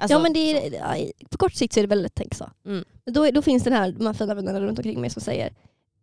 [0.00, 2.50] Alltså, ja men det är, på kort sikt så är det väldigt tänkt så.
[2.66, 2.84] Mm.
[3.06, 5.52] Då, då finns den här, de här fina vännerna runt omkring mig som säger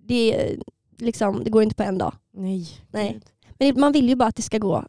[0.05, 0.55] det,
[0.97, 2.13] liksom, det går inte på en dag.
[2.33, 2.67] Nej.
[2.91, 3.19] Nej.
[3.59, 4.85] Men man vill ju bara att det ska gå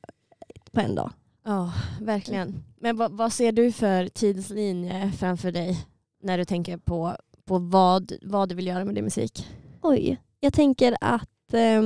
[0.72, 1.10] på en dag.
[1.44, 2.64] Ja, verkligen.
[2.80, 5.86] Men vad, vad ser du för tidslinje framför dig
[6.22, 9.46] när du tänker på, på vad, vad du vill göra med din musik?
[9.82, 11.82] Oj, jag tänker att eh,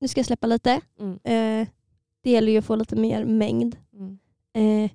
[0.00, 0.80] nu ska jag släppa lite.
[1.00, 1.12] Mm.
[1.24, 1.68] Eh,
[2.22, 4.18] det gäller ju att få lite mer mängd, Mm.
[4.84, 4.90] eh,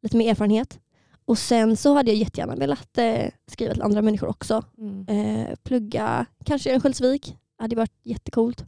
[0.00, 0.80] lite mer erfarenhet.
[1.24, 4.64] Och sen så hade jag jättegärna velat eh, skriva till andra människor också.
[4.78, 5.08] Mm.
[5.08, 8.64] Eh, plugga kanske i Örnsköldsvik, hade varit jättecoolt.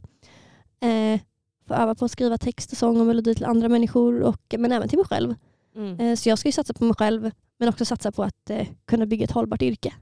[0.79, 1.19] Eh,
[1.67, 4.71] få öva på att skriva text och sång och melodi till andra människor och, men
[4.71, 5.35] även till mig själv.
[5.75, 5.99] Mm.
[5.99, 8.67] Eh, så jag ska ju satsa på mig själv men också satsa på att eh,
[8.85, 9.93] kunna bygga ett hållbart yrke.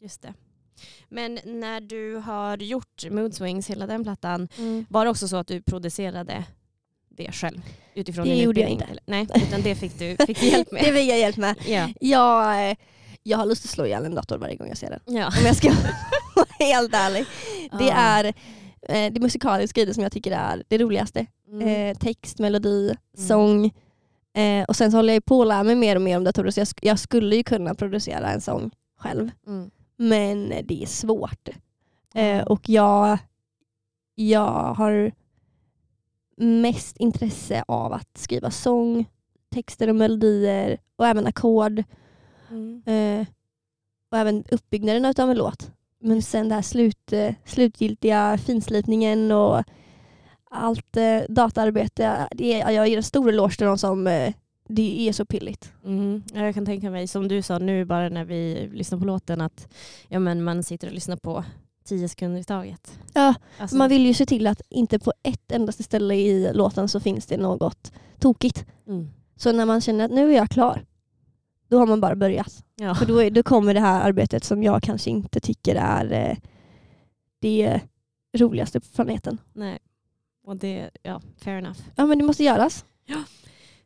[0.00, 0.34] Just det.
[1.08, 4.48] Men när du har gjort Mood Swings, hela den plattan,
[4.88, 6.44] var det också så att du producerade
[7.16, 7.60] det själv?
[7.94, 8.86] Utifrån Det din gjorde jag inte.
[9.06, 10.84] Nej, utan det fick du, fick hjälp med?
[10.84, 11.54] Det vill jag hjälp med.
[11.66, 11.88] ja.
[12.00, 12.76] Jag, eh,
[13.22, 15.00] jag har lust att slå ihjäl en dator varje gång jag ser den.
[15.16, 15.26] Ja.
[15.26, 15.68] Om jag ska
[16.36, 17.24] vara helt ärlig.
[17.78, 17.92] Det Ja.
[17.94, 18.24] är
[18.88, 21.26] eh, det musikaliska i det som jag tycker är det roligaste.
[21.50, 21.68] Mm.
[21.90, 23.64] Eh, text, melodi, sång.
[24.36, 26.50] Eh, och sen så håller jag på att lära mig mer och mer om datorer
[26.50, 29.30] så jag, sk- jag skulle ju kunna producera en sång själv.
[29.46, 29.70] Mm.
[29.98, 31.48] Men det är svårt.
[32.14, 33.18] Eh, och jag,
[34.14, 35.12] jag har
[36.36, 39.04] mest intresse av att skriva sång,
[39.54, 41.82] texter och melodier och även ackord.
[42.50, 42.82] Mm.
[42.86, 43.26] Eh,
[44.10, 45.70] och även uppbyggnaden av en låt.
[46.00, 49.62] Men sen det här slut, eh, slutgiltiga finslipningen och
[50.50, 52.28] allt eh, dataarbete.
[52.30, 54.34] Det är, jag ger en stor eloge till de som eh,
[54.68, 55.72] det är så pilligt.
[55.84, 56.22] Mm.
[56.34, 59.40] Ja, jag kan tänka mig, som du sa nu bara när vi lyssnade på låten,
[59.40, 59.68] att
[60.08, 61.44] ja, men man sitter och lyssnar på
[61.86, 62.98] tio sekunder i taget.
[63.14, 66.88] Ja, Alltså, Man vill ju se till att inte på ett endaste ställe i låten
[66.88, 68.66] så finns det något tokigt.
[68.86, 69.08] mm.
[69.36, 70.84] Så när man känner att nu är jag klar,
[71.68, 72.64] då har man bara börjat.
[72.76, 72.94] ja.
[72.94, 76.36] För då, är, då kommer det här arbetet som jag kanske inte tycker är eh,
[77.38, 77.80] det
[78.38, 79.38] roligaste på planeten.
[79.52, 79.78] Nej.
[80.46, 81.80] Och det, ja, fair enough.
[81.96, 82.84] Ja men det måste göras.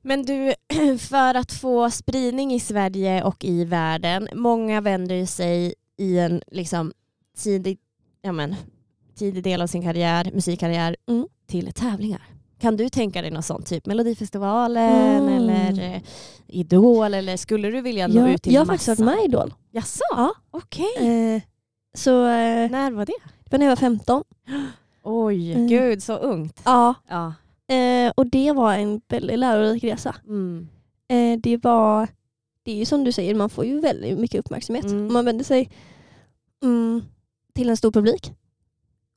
[0.03, 0.55] Men du,
[0.99, 6.93] för att få spridning i Sverige och i världen, många vänder sig i en liksom,
[7.39, 7.79] tidig,
[8.23, 8.55] ja men,
[9.15, 11.27] tidig del av sin karriär, musikkarriär Mm.
[11.47, 12.23] till tävlingar.
[12.61, 15.29] Kan du tänka dig något sånt, typ Melodifestivalen Mm.
[15.29, 16.03] eller eh,
[16.47, 19.25] Idol eller skulle du vilja nå Jag, ut till jag har faktiskt varit med i
[19.25, 19.55] Idol.
[19.71, 20.03] Jaså?
[20.17, 20.33] Ja.
[20.51, 21.35] Okej.
[21.37, 21.43] Eh,
[21.95, 23.13] så eh, När var det?
[23.45, 24.25] det var när jag var 15.
[25.03, 25.67] Oj, Mm.
[25.69, 26.61] gud så ungt.
[26.65, 26.95] Ja.
[27.09, 27.35] Ja.
[27.75, 30.15] Eh, och det var en väldigt lärorik resa.
[30.27, 30.69] Mm.
[31.09, 32.09] Eh, det var,
[32.63, 34.85] det är ju som du säger, man får ju väldigt mycket uppmärksamhet.
[34.85, 35.13] Mm.
[35.13, 35.71] Man vänder sig
[36.63, 37.03] mm,
[37.55, 38.33] till en stor publik.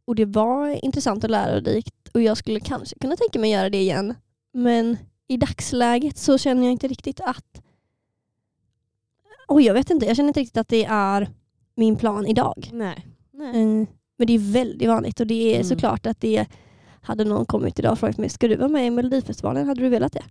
[0.05, 3.77] Och det var intressant och lärorikt och jag skulle kanske kunna tänka mig göra det
[3.81, 4.13] igen.
[4.53, 7.61] Men i dagsläget så känner jag inte riktigt att...
[9.47, 10.05] Oj, jag vet inte.
[10.05, 11.29] Jag känner inte riktigt att det är
[11.75, 12.69] min plan idag.
[12.73, 13.07] Nej.
[13.33, 13.61] Nej.
[13.61, 15.67] Eh, men det är väldigt vanligt och det är Mm.
[15.67, 16.45] såklart att det
[17.01, 19.67] hade någon kommit idag och frågat mig, ska du vara med i Melodifestivalen?
[19.67, 20.23] Hade du velat det?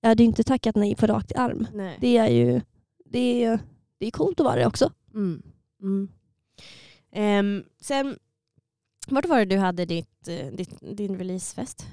[0.00, 1.66] Jag hade inte tackat nej på rakt arm.
[1.74, 1.96] Nej.
[2.00, 2.60] Det är ju
[3.04, 3.58] det är,
[3.98, 4.92] det är coolt att vara det också.
[5.14, 5.42] Mm.
[7.12, 8.16] Ehm, sen,
[9.08, 11.86] vart var det du hade ditt, eh, ditt, din releasefest?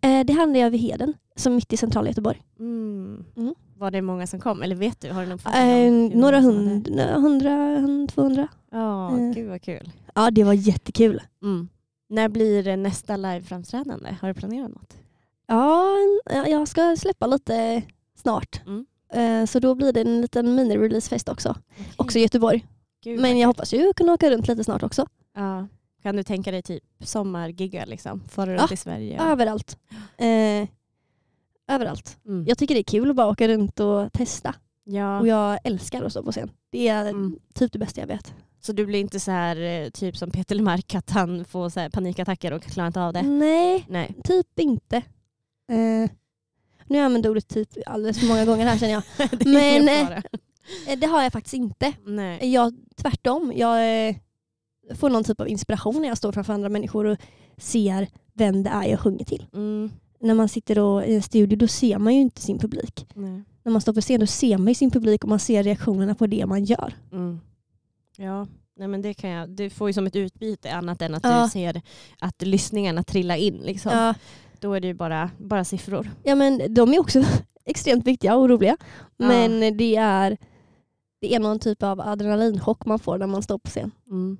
[0.00, 2.42] Eh, det handlar över Heden, som mitt i centrala Göteborg.
[2.58, 3.24] Mm.
[3.36, 3.54] Mm.
[3.76, 4.62] Var det många som kom?
[4.62, 5.10] Eller vet du?
[5.10, 7.50] Har du någon hur några hundra, hundra,
[7.80, 8.48] hund- 200.
[8.70, 9.30] Ja, Eh.
[9.34, 9.90] gud vad kul.
[10.14, 11.22] Ja, det var jättekul.
[11.42, 11.68] Mm.
[12.08, 14.16] När blir det nästa liveframträdande?
[14.20, 14.96] Har du planerat något?
[15.46, 15.96] Ja,
[16.46, 17.82] jag ska släppa lite
[18.22, 18.60] snart.
[18.66, 18.86] Mm.
[19.12, 21.56] Eh, så då blir det en liten mini-releasefest också.
[21.96, 22.22] Också i.
[22.22, 22.66] Göteborg.
[23.04, 25.06] Gud, Men jag hoppas ju kunna åka runt lite snart också.
[25.36, 25.66] Ja.
[26.02, 28.22] Kan du tänka dig typ sommargigga liksom?
[28.28, 29.20] Fara runt Ja, i Sverige?
[29.22, 29.78] Överallt.
[30.18, 30.68] Eh,
[31.68, 32.18] överallt.
[32.26, 32.44] Mm.
[32.48, 34.54] Jag tycker det är kul att bara åka runt och testa.
[34.84, 35.20] ja.
[35.20, 36.50] Och jag älskar att stå på scen.
[36.70, 37.38] Det är Mm.
[37.54, 38.34] typ det bästa jag vet.
[38.60, 41.88] Så du blir inte så här eh, typ som Peter Lemark att han får så
[41.92, 43.22] panikattacker och klarar inte av det?
[43.22, 44.14] Nej, Nej.
[44.24, 44.96] typ inte.
[45.68, 46.10] Eh,
[46.86, 49.02] nu använder jag ordet typ alldeles för många gånger här känner jag.
[49.46, 50.22] Men,
[50.86, 50.92] eh.
[50.92, 51.92] Eh, det har jag faktiskt inte.
[52.06, 52.52] Nej.
[52.52, 53.52] Jag, tvärtom.
[53.56, 54.16] Jag eh,
[54.94, 57.18] får någon typ av inspiration när jag står framför andra människor och
[57.58, 59.46] ser vem det är jag sjunger till.
[59.54, 59.90] Mm.
[60.20, 63.06] När man sitter då i en studio då ser man ju inte sin publik.
[63.14, 63.42] Nej.
[63.62, 66.14] När man står på scen då ser man ju sin publik och man ser reaktionerna
[66.14, 66.94] på det man gör.
[67.12, 67.40] Mm.
[68.16, 69.50] Ja, nej men det kan jag.
[69.50, 71.42] Du får ju som ett utbyte annat än att Ja.
[71.44, 71.82] du ser
[72.18, 73.54] att lyssningarna trillar in.
[73.56, 73.92] Liksom.
[73.92, 74.14] Ja,
[74.60, 76.10] Då är det ju bara, bara siffror.
[76.22, 77.22] ja men de är också
[77.64, 78.76] extremt viktiga och roliga.
[79.16, 79.26] Ja.
[79.28, 80.36] Men det är,
[81.20, 83.90] det är någon typ av adrenalinchock man får när man står på scen.
[84.10, 84.38] Mm.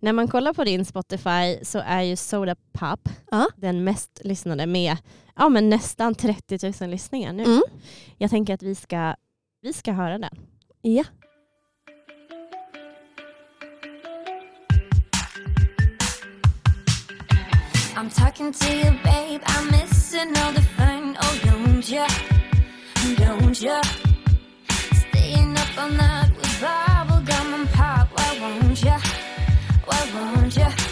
[0.00, 3.46] När man kollar på din Spotify så är ju Soda Pop Ja.
[3.56, 4.96] den mest lyssnade med
[5.36, 7.42] ja, men nästan 30 000 lyssningar nu.
[7.44, 7.62] Mm.
[8.18, 9.14] Jag tänker att vi ska,
[9.62, 10.36] vi ska höra den.
[10.82, 11.04] Ja.
[17.96, 19.40] I'm talking to you, babe.
[19.44, 21.16] I'm missing all the fun.
[21.16, 22.06] Oh, don't ya?
[23.18, 23.82] Don't ya?
[25.78, 28.08] All night bubble gum and pop.
[28.12, 28.98] Why won't ya?
[29.86, 30.87] Why won't ya?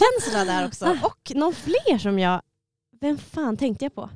[0.00, 0.96] Allen-känsla där också.
[1.06, 2.42] Och någon fler som jag...
[3.00, 4.10] Vem fan tänkte jag på?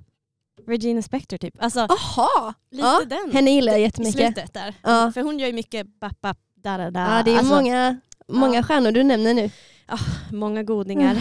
[0.67, 1.55] Regina Spektor typ.
[1.63, 2.55] Alltså Aha!
[2.71, 3.31] lite Ja, den.
[3.33, 4.15] Henne gillar jag I jättemycket.
[4.35, 4.75] slutet där.
[4.83, 5.13] Ja.
[5.15, 7.01] För hon gör ju mycket bap, bap, da, da, da.
[7.17, 8.63] Ja, det är Alltså, många, många ja.
[8.63, 9.51] stjärnor du nämner nu.
[10.33, 11.17] många godingar.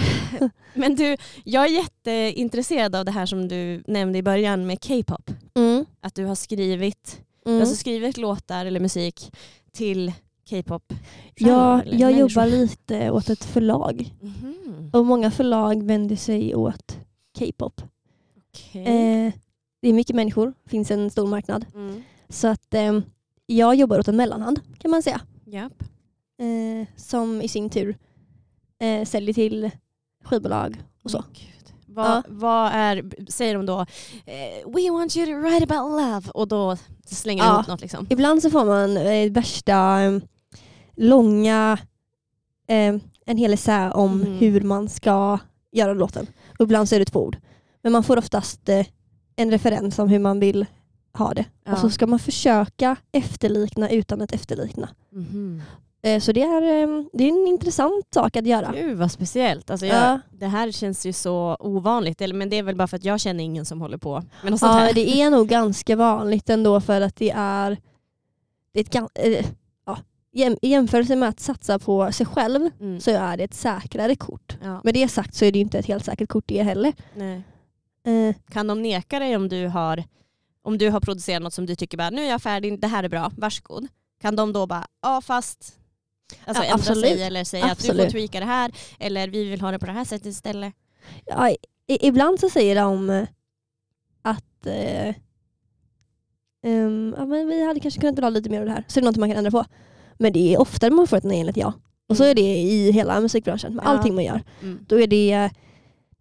[0.74, 5.30] Men du, jag är jätteintresserad av det här som du nämnde i början med K-pop.
[5.56, 5.86] Mm.
[6.02, 7.62] Att du har skrivit, Mm.
[7.62, 9.32] alltså skrivit låtar eller musik
[9.74, 10.13] till
[10.49, 10.93] K-pop.
[11.35, 12.12] Ja, jag människor.
[12.19, 14.89] jobbar lite åt ett förlag Mhm.
[14.93, 16.97] och många förlag vänder sig åt
[17.39, 17.81] K-pop.
[18.38, 18.81] Okej.
[18.85, 19.33] Eh,
[19.81, 21.65] det är mycket människor, finns en stor marknad.
[21.75, 22.03] Mm.
[22.29, 22.99] Så att eh,
[23.45, 25.21] jag jobbar åt en mellanhand kan man säga.
[25.45, 25.83] Japp.
[26.41, 27.97] Eh, som i sin tur
[28.79, 29.71] eh, säljer till
[30.23, 31.17] skivbolag och så.
[31.33, 31.73] Gud.
[31.85, 32.23] Vad, Ja.
[32.27, 33.79] vad är, säger de då,
[34.25, 37.53] eh, we want you to write about love och då slänger de Ja.
[37.55, 38.07] ihop något liksom?
[38.09, 39.99] Ibland så får man eh, värsta
[40.99, 41.77] långa,
[42.67, 44.33] eh, en hel essä om Mhm.
[44.38, 45.39] hur man ska
[45.71, 46.27] göra låten.
[46.59, 47.38] Och ibland så är det två ord.
[47.81, 48.85] Men man får oftast eh,
[49.35, 50.65] en referens om hur man vill
[51.13, 51.45] ha det.
[51.65, 51.71] Ja.
[51.71, 54.89] Och så ska man försöka efterlikna utan att efterlikna.
[56.01, 58.71] Eh, så det är, eh, det är en intressant sak att göra.
[58.75, 59.69] Gud vad speciellt.
[59.69, 60.19] Alltså jag, Ja.
[60.31, 63.43] Det här känns ju så ovanligt, men det är väl bara för att jag känner
[63.43, 64.93] ingen som håller på med något sånt Ja, här.
[64.93, 67.77] det är nog ganska vanligt ändå för att det är,
[68.73, 69.45] det är ett, gan- eh,
[69.85, 70.03] ja, jäm-
[70.34, 73.00] i jämförelse med att satsa på sig själv Mm.
[73.00, 74.58] så är det ett säkrare kort.
[74.62, 74.82] Ja.
[74.84, 76.94] Med det sagt så är det inte ett helt säkert kort det heller.
[78.06, 80.04] Eh, Kan de neka dig om du har
[80.62, 83.04] om du har producerat något som du tycker bara, nu är jag färdig, det här
[83.04, 83.88] är bra, varsågod.
[84.21, 85.77] Kan de då bara, ja fast
[86.46, 87.06] alltså Ja, ändra absolut.
[87.06, 88.12] sig eller säga att du får Absolut.
[88.12, 90.73] tweaka det här eller vi vill ha det på det här sättet istället.
[91.25, 91.58] ja, i,
[92.08, 93.25] ibland så säger de
[94.21, 95.15] att eh,
[96.63, 98.84] ehm, ja, men vi hade kanske kunnat dra lite mer av det här.
[98.88, 99.65] Så är det något man kan ändra på.
[100.20, 101.74] Men det är oftare man får ett nej än ett ja.
[102.10, 102.32] Och så Mm.
[102.32, 104.42] är det i hela musikbranschen med allting man gör.
[104.62, 104.80] Mm.
[104.88, 105.52] Då är det eh,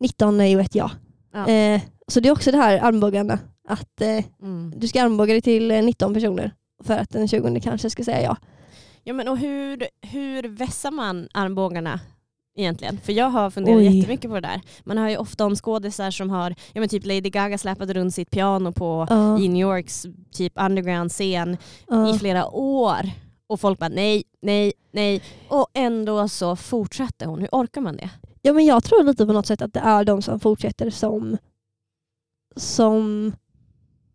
[0.01, 0.91] 19 nej och ett ja.
[1.35, 1.49] Ja.
[1.49, 3.39] Eh, så det är också det här armbågarna.
[3.69, 4.73] Att eh, Mm.
[4.77, 6.53] du ska armbåga dig till eh, 19 personer
[6.85, 8.37] för att den 20 kanske ska säga ja.
[9.05, 12.01] Ja, men och hur, hur vässar man armbågarna
[12.57, 12.99] egentligen?
[13.05, 13.97] För jag har funderat Oj.
[13.99, 14.61] jättemycket på det där.
[14.85, 18.15] Man hör ju ofta om skådisar som har, ja men typ Lady Gaga släpade runt
[18.15, 21.57] sitt piano på Ja, i New Yorks typ underground-scen
[21.89, 22.15] ja.
[22.15, 23.11] i flera år.
[23.49, 25.23] Och folk bara nej, nej, nej.
[25.49, 27.41] Och ändå så fortsatte hon.
[27.41, 28.11] Hur orkar man det?
[28.43, 31.37] ja men jag tror lite på något sätt att det är de som fortsätter som,
[32.57, 33.33] som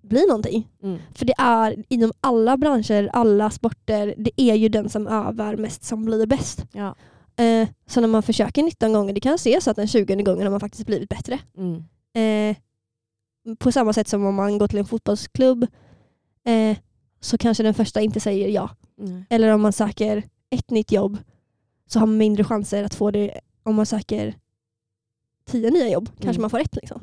[0.02, 0.70] blir någonting.
[0.84, 1.00] Mm.
[1.14, 5.84] För det är inom alla branscher, alla sporter, det är ju den som övar mest
[5.84, 6.66] som blir bäst.
[6.72, 6.96] Ja.
[7.44, 10.44] Eh, så när man försöker 19 gånger, det kan se så att den 20 gången
[10.44, 11.40] har man faktiskt blivit bättre.
[11.58, 11.84] Mm.
[12.16, 12.58] Eh,
[13.58, 15.68] på samma sätt som om man går till en fotbollsklubb
[16.46, 16.78] eh,
[17.20, 18.70] så kanske den första inte säger ja.
[19.00, 19.26] Mm.
[19.30, 21.18] Eller om man söker ett nytt jobb
[21.88, 24.36] så har man mindre chanser att få det om man söker
[25.46, 26.10] tio nya jobb.
[26.10, 26.42] Kanske Mm.
[26.42, 26.76] man får ett.
[26.76, 27.02] Liksom.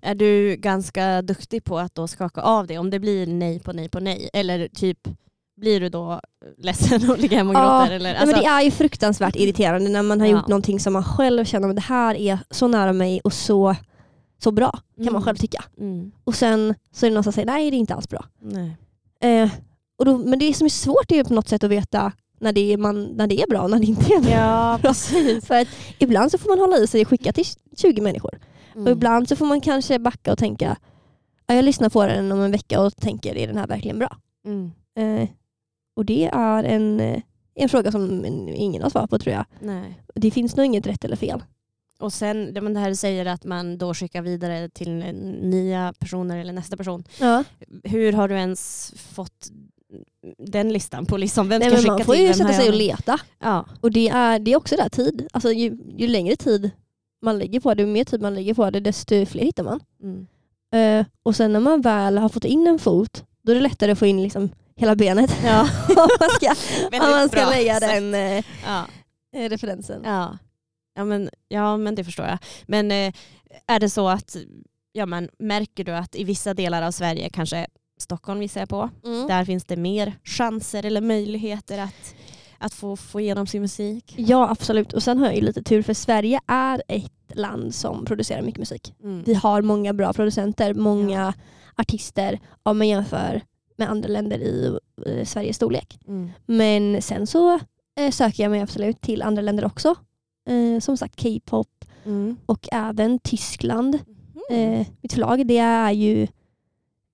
[0.00, 3.72] Är du ganska duktig på att då skaka av det om det blir nej på
[3.72, 4.30] nej på nej?
[4.32, 5.08] Eller typ
[5.56, 6.20] blir du då
[6.58, 7.94] ledsen och ligger hemma och Ja, gråter?
[7.94, 8.12] Eller?
[8.12, 10.32] Nej, men Alltså, det är ju fruktansvärt irriterande när man har Ja.
[10.32, 13.76] gjort någonting som man själv känner att det här är så nära mig och så,
[14.38, 15.22] så bra kan man Mm.
[15.22, 15.64] själv tycka.
[15.78, 18.24] mm, Och sen så är det någon som säger nej det är inte alls bra.
[18.40, 18.76] nej.
[19.20, 19.50] Eh,
[20.00, 22.52] och då, men det som är svårt är ju på något sätt att veta när
[22.52, 24.30] det är, man, när det är bra och när det inte är bra.
[24.30, 25.46] Ja, precis.
[25.46, 27.44] För att ibland så får man hålla i sig och skicka till
[27.76, 28.40] 20 människor.
[28.74, 28.86] Mm.
[28.86, 30.76] Och ibland så får man kanske backa och tänka
[31.50, 34.16] ja, jag lyssnar på den om en vecka och tänker är den här verkligen bra?
[34.44, 34.70] Mm.
[34.96, 35.28] Eh,
[35.96, 37.22] och det är en, eh,
[37.54, 38.24] en fråga som
[38.54, 39.44] ingen har svar på tror jag.
[39.60, 40.02] Nej.
[40.14, 41.42] Det finns nog inget rätt eller fel.
[41.98, 44.90] Och sen det men det här du säger att man då skickar vidare till
[45.42, 47.04] nya personer eller nästa person.
[47.20, 47.44] Ja.
[47.84, 49.50] Hur har du ens fått
[50.38, 52.26] den listan på liksom, vem Nej, ska skicka man får till?
[52.26, 53.18] ju sätta sig och leta.
[53.38, 53.66] Ja.
[53.80, 55.28] Och det är, det är också där tid.
[55.32, 56.70] Alltså, ju, ju längre tid
[57.22, 59.80] man lägger på det, ju mer tid man lägger på det, desto fler hittar man.
[60.02, 60.26] Mm.
[60.74, 63.92] Eh, och sen när man väl har fått in en fot, då är det lättare
[63.92, 65.36] att få in liksom hela benet.
[65.44, 65.60] Ja.
[65.88, 66.54] om man ska,
[67.06, 67.92] om man ska lägga sagt.
[67.92, 68.86] den eh, Ja.
[69.36, 70.02] eh, referensen.
[70.04, 70.38] Ja.
[70.94, 72.38] Ja, men, ja men det förstår jag.
[72.66, 73.12] Men eh,
[73.66, 74.36] är det så att,
[74.92, 77.66] ja, men, märker du att i vissa delar av Sverige, kanske
[78.02, 79.26] Stockholm gissar jag på, Mm.
[79.26, 82.14] där finns det mer chanser eller möjligheter att,
[82.58, 84.14] att få, få igenom sin musik?
[84.18, 84.92] Ja absolut.
[84.92, 88.58] Och sen har jag ju lite tur för Sverige är ett land som producerar mycket
[88.58, 88.94] musik.
[89.02, 89.22] Mm.
[89.26, 91.34] Vi har många bra producenter, många
[91.76, 93.42] artister om man jämför
[93.76, 94.76] med andra länder i
[95.06, 95.98] eh, Sveriges storlek.
[96.08, 96.30] Mm.
[96.46, 97.54] Men sen så
[97.98, 99.94] eh, söker jag mig absolut till andra länder också.
[100.48, 101.68] Eh, som sagt K-pop
[102.04, 102.36] Mm.
[102.46, 103.98] och även Tyskland.
[104.50, 104.72] Mm.
[104.80, 106.26] Eh, mitt förlag det är ju,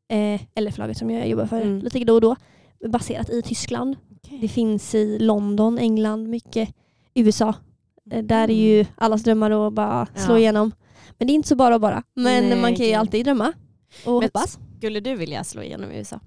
[0.09, 1.79] eh, eller förlaget som jag jobbar för Mm.
[1.79, 2.37] lite då och då,
[2.89, 3.97] baserat i Tyskland.
[4.17, 4.39] Okej.
[4.41, 6.75] Det finns i London, England, mycket
[7.15, 7.55] USA.
[8.11, 10.39] Eh, Där är ju allas drömmar att bara slå Ja.
[10.39, 10.73] igenom.
[11.19, 12.03] Men det är inte så bara och bara.
[12.15, 13.53] Men Nej, man kan ju alltid drömma
[14.05, 14.59] och Men hoppas.
[14.79, 16.21] Skulle du vilja slå igenom i USA?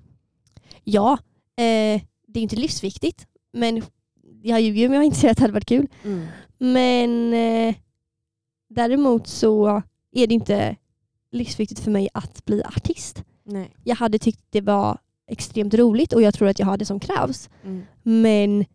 [0.84, 1.11] Ja,
[1.55, 3.27] eh, det är inte livsviktigt.
[3.53, 3.82] Men
[4.41, 5.88] jag ljuger om jag inte säger att det hade varit kul.
[6.03, 6.25] Mm.
[6.57, 7.75] Men eh,
[8.69, 10.75] däremot så är det inte
[11.32, 13.23] livsviktigt för mig att bli artist.
[13.49, 13.75] Nej.
[13.83, 14.97] Jag hade tyckt det var
[15.27, 17.49] extremt roligt och jag tror att jag har det som krävs.
[17.63, 17.85] Mm.
[18.03, 18.65] Men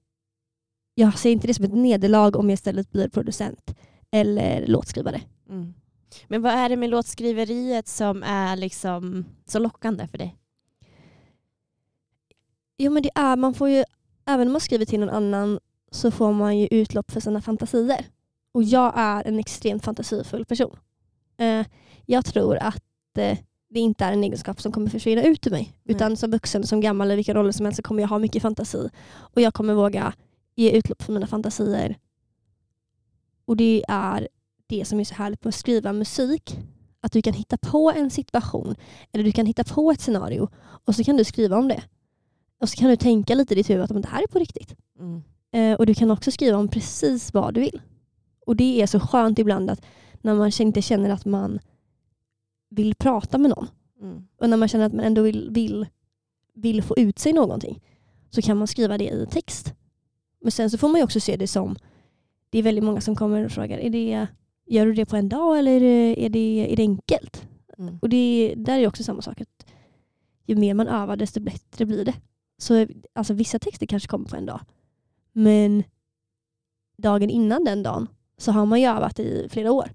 [0.95, 3.75] jag ser inte det som ett nederlag om jag istället blir producent
[4.11, 5.21] eller låtskrivare.
[5.49, 5.75] Mm.
[6.29, 10.37] Men vad är det med låtskriveriet som är liksom så lockande för dig?
[12.79, 13.85] Jo men det är, man får ju,
[14.27, 15.61] även om man skriver till någon annan
[15.91, 18.07] så får man ju utlopp för sina fantasier.
[18.53, 20.77] Och jag är en extremt fantasifull person.
[21.37, 21.67] Eh,
[22.07, 22.85] jag tror att
[23.19, 23.39] eh,
[23.75, 25.73] det inte är en egenskap som kommer försvinna ut ur mig.
[25.83, 25.97] Nej.
[25.97, 28.43] Utan som vuxen, som gammal, i vilka roller som helst så kommer jag ha mycket
[28.43, 28.89] fantasi.
[29.15, 30.13] Och jag kommer våga
[30.55, 31.99] ge utlopp för mina fantasier.
[33.45, 34.29] Och det är
[34.67, 36.59] det som är så härligt med att skriva musik.
[37.01, 38.75] Att du kan hitta på en situation
[39.13, 40.49] eller du kan hitta på ett scenario
[40.85, 41.83] och så kan du skriva om det.
[42.61, 44.39] Och så kan du tänka lite i ditt huvud att "Men det här är på
[44.39, 44.75] riktigt.
[44.99, 45.23] Mm.
[45.53, 47.81] Eh, och du kan också skriva om precis vad du vill.
[48.47, 49.83] Och det är så skönt ibland att
[50.23, 51.59] när man inte känner att man
[52.71, 53.69] vill prata med någon
[54.01, 54.27] Mm.
[54.41, 55.87] och när man känner att man ändå vill, vill,
[56.55, 57.83] vill få ut sig någonting
[58.31, 59.75] så kan man skriva det i text.
[60.41, 61.77] Men sen så får man ju också se det som,
[62.51, 64.27] det är väldigt många som kommer och frågar, är det,
[64.67, 67.49] gör du det på en dag eller är det, är det, är det enkelt?
[67.79, 67.99] Mm.
[68.03, 69.41] Och det, där är också samma sak.
[69.41, 69.67] Att
[70.47, 72.15] ju mer man övar desto bättre blir det.
[72.59, 74.61] Så alltså, vissa texter kanske kommer på en dag.
[75.33, 75.83] Men
[76.97, 78.09] dagen innan den dagen
[78.39, 79.93] så har man ju övat i flera år.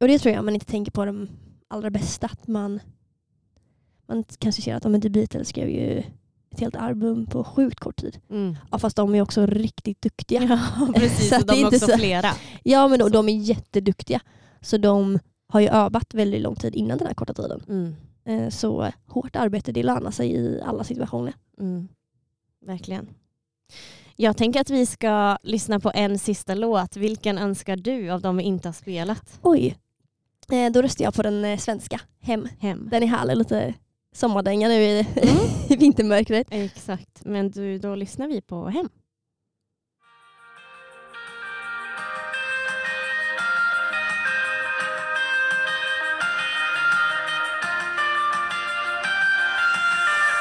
[0.00, 1.04] Och det tror jag man inte tänker på
[1.68, 2.26] allra bästa.
[2.26, 2.80] Att man,
[4.06, 5.98] man kanske ser att The Beatles skrev ju
[6.50, 8.20] ett helt album på sjukt kort tid.
[8.30, 8.56] Mm.
[8.70, 10.42] Ja, fast de är också riktigt duktiga.
[10.78, 11.28] Ja, precis.
[11.28, 12.28] Så de är också så- flera.
[12.62, 14.20] Ja men då, de är jätteduktiga.
[14.60, 17.62] Så de har ju övat väldigt lång tid innan den här korta tiden.
[17.68, 17.94] Mm.
[18.24, 21.34] Eh, Så hårt arbete det lönar sig i alla situationer.
[21.60, 21.88] Mm.
[22.66, 23.08] Verkligen.
[24.16, 26.96] Jag tänker att vi ska lyssna på en sista låt.
[26.96, 29.38] Vilken önskar du av de vi inte har spelat?
[29.42, 29.76] Oj.
[30.52, 32.48] Eh, Då röstar jag på den eh, svenska, Hem.
[32.60, 32.88] Hem.
[32.90, 33.74] Den är härlig, lite
[34.14, 35.06] sommardänga nu i,
[35.68, 36.46] i vintermörkret.
[36.50, 38.88] Exakt, men du, då lyssnar vi på Hem.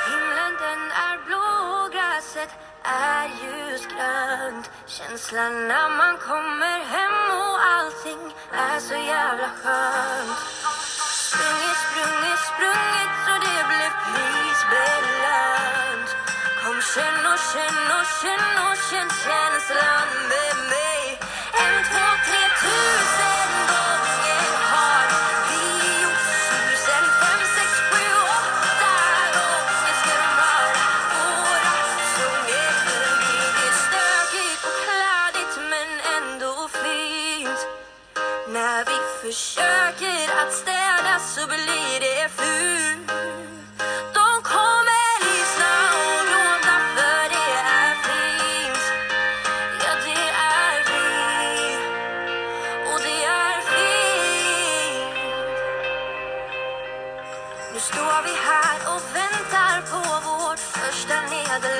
[0.10, 1.47] Himlen den är blå,
[1.95, 2.51] gräset
[2.84, 7.18] är ljusgrönt Känslan när man kommer hem
[8.04, 10.39] allting är så jävla skönt.
[11.28, 16.10] Sprungit, sprungit, sprungit så det blev prisbelönt.
[16.62, 21.04] Kom känn och känn och känn och känn känslan med mig.
[21.64, 23.03] En, två, tre tusen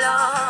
[0.04, 0.43] color.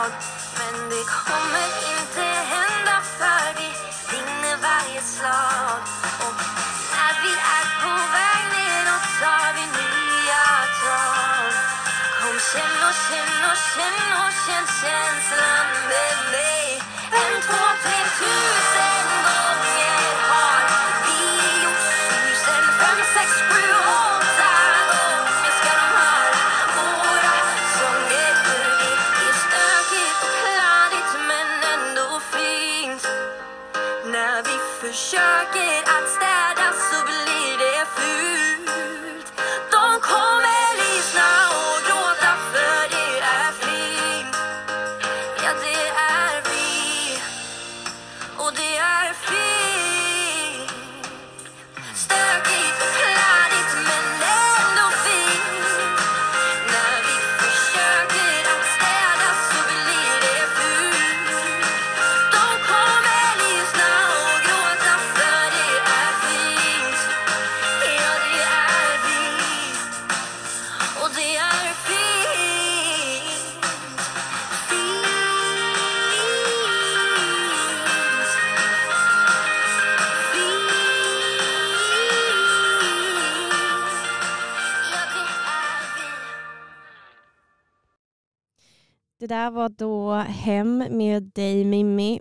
[89.34, 92.20] Där var då Hem med dig Mimmi.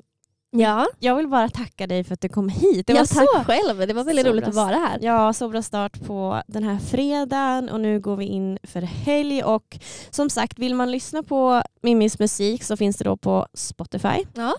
[0.57, 2.87] Ja, Jag vill bara tacka dig för att du kom hit.
[2.87, 3.87] Det ja var tack så själv.
[3.89, 4.99] Det var väldigt roligt att vara här.
[5.03, 9.43] Ja, så bra start på den här fredagen och nu går vi in för helg
[9.45, 9.79] och
[10.11, 14.25] som sagt vill man lyssna på Mimmis musik så finns det då på Spotify.
[14.35, 14.55] Ja.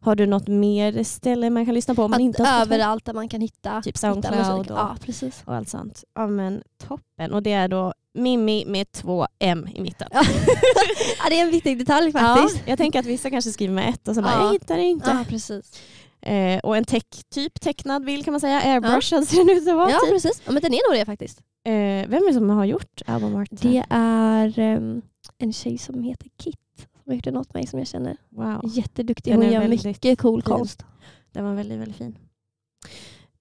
[0.00, 3.04] Har du något mer ställe man kan lyssna på om man Att inte har överallt
[3.04, 4.70] där man kan hitta, Typ hitta Soundcloud musik.
[4.70, 5.42] och- Ja, precis.
[5.46, 6.04] och allt sånt.
[6.14, 7.32] Ja men toppen.
[7.32, 10.08] Och det är då Mimmi med två M i mitten.
[10.12, 10.22] Ja.
[11.18, 12.62] ja, det är en viktig detalj faktiskt.
[12.66, 14.44] jag tänker att vissa kanske skriver med ett och så bara Ja.
[14.44, 15.10] jag hittar det inte.
[15.10, 15.80] Ja, precis.
[16.22, 17.02] Eh, och en tech,
[17.34, 18.60] typ tecknad bild kan man säga.
[18.60, 19.90] Airbrushad ser den ut att vara.
[19.90, 20.10] Ja, typ.
[20.10, 20.42] precis.
[20.46, 21.40] Ja, men den är nog det faktiskt.
[21.64, 21.72] eh,
[22.08, 23.58] vem är det som har gjort albumarten?
[23.62, 25.02] Det är ehm,
[25.38, 28.16] en tjej som heter Kit som har gjort en åt mig som jag känner.
[28.28, 28.60] Wow.
[28.64, 29.32] Jätteduktig.
[29.32, 30.52] Den Hon gör mycket cool fin.
[30.52, 30.84] konst.
[31.32, 32.18] Den var väldigt, väldigt fin.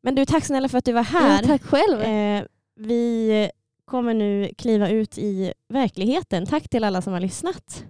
[0.03, 1.41] Men du, tack snälla för att du var här.
[1.41, 2.01] Ja, tack själv.
[2.01, 2.43] Eh,
[2.79, 3.49] vi
[3.85, 6.45] kommer nu kliva ut i verkligheten.
[6.45, 7.85] Tack till alla som har lyssnat.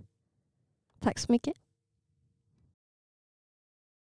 [1.00, 1.54] Tack så mycket.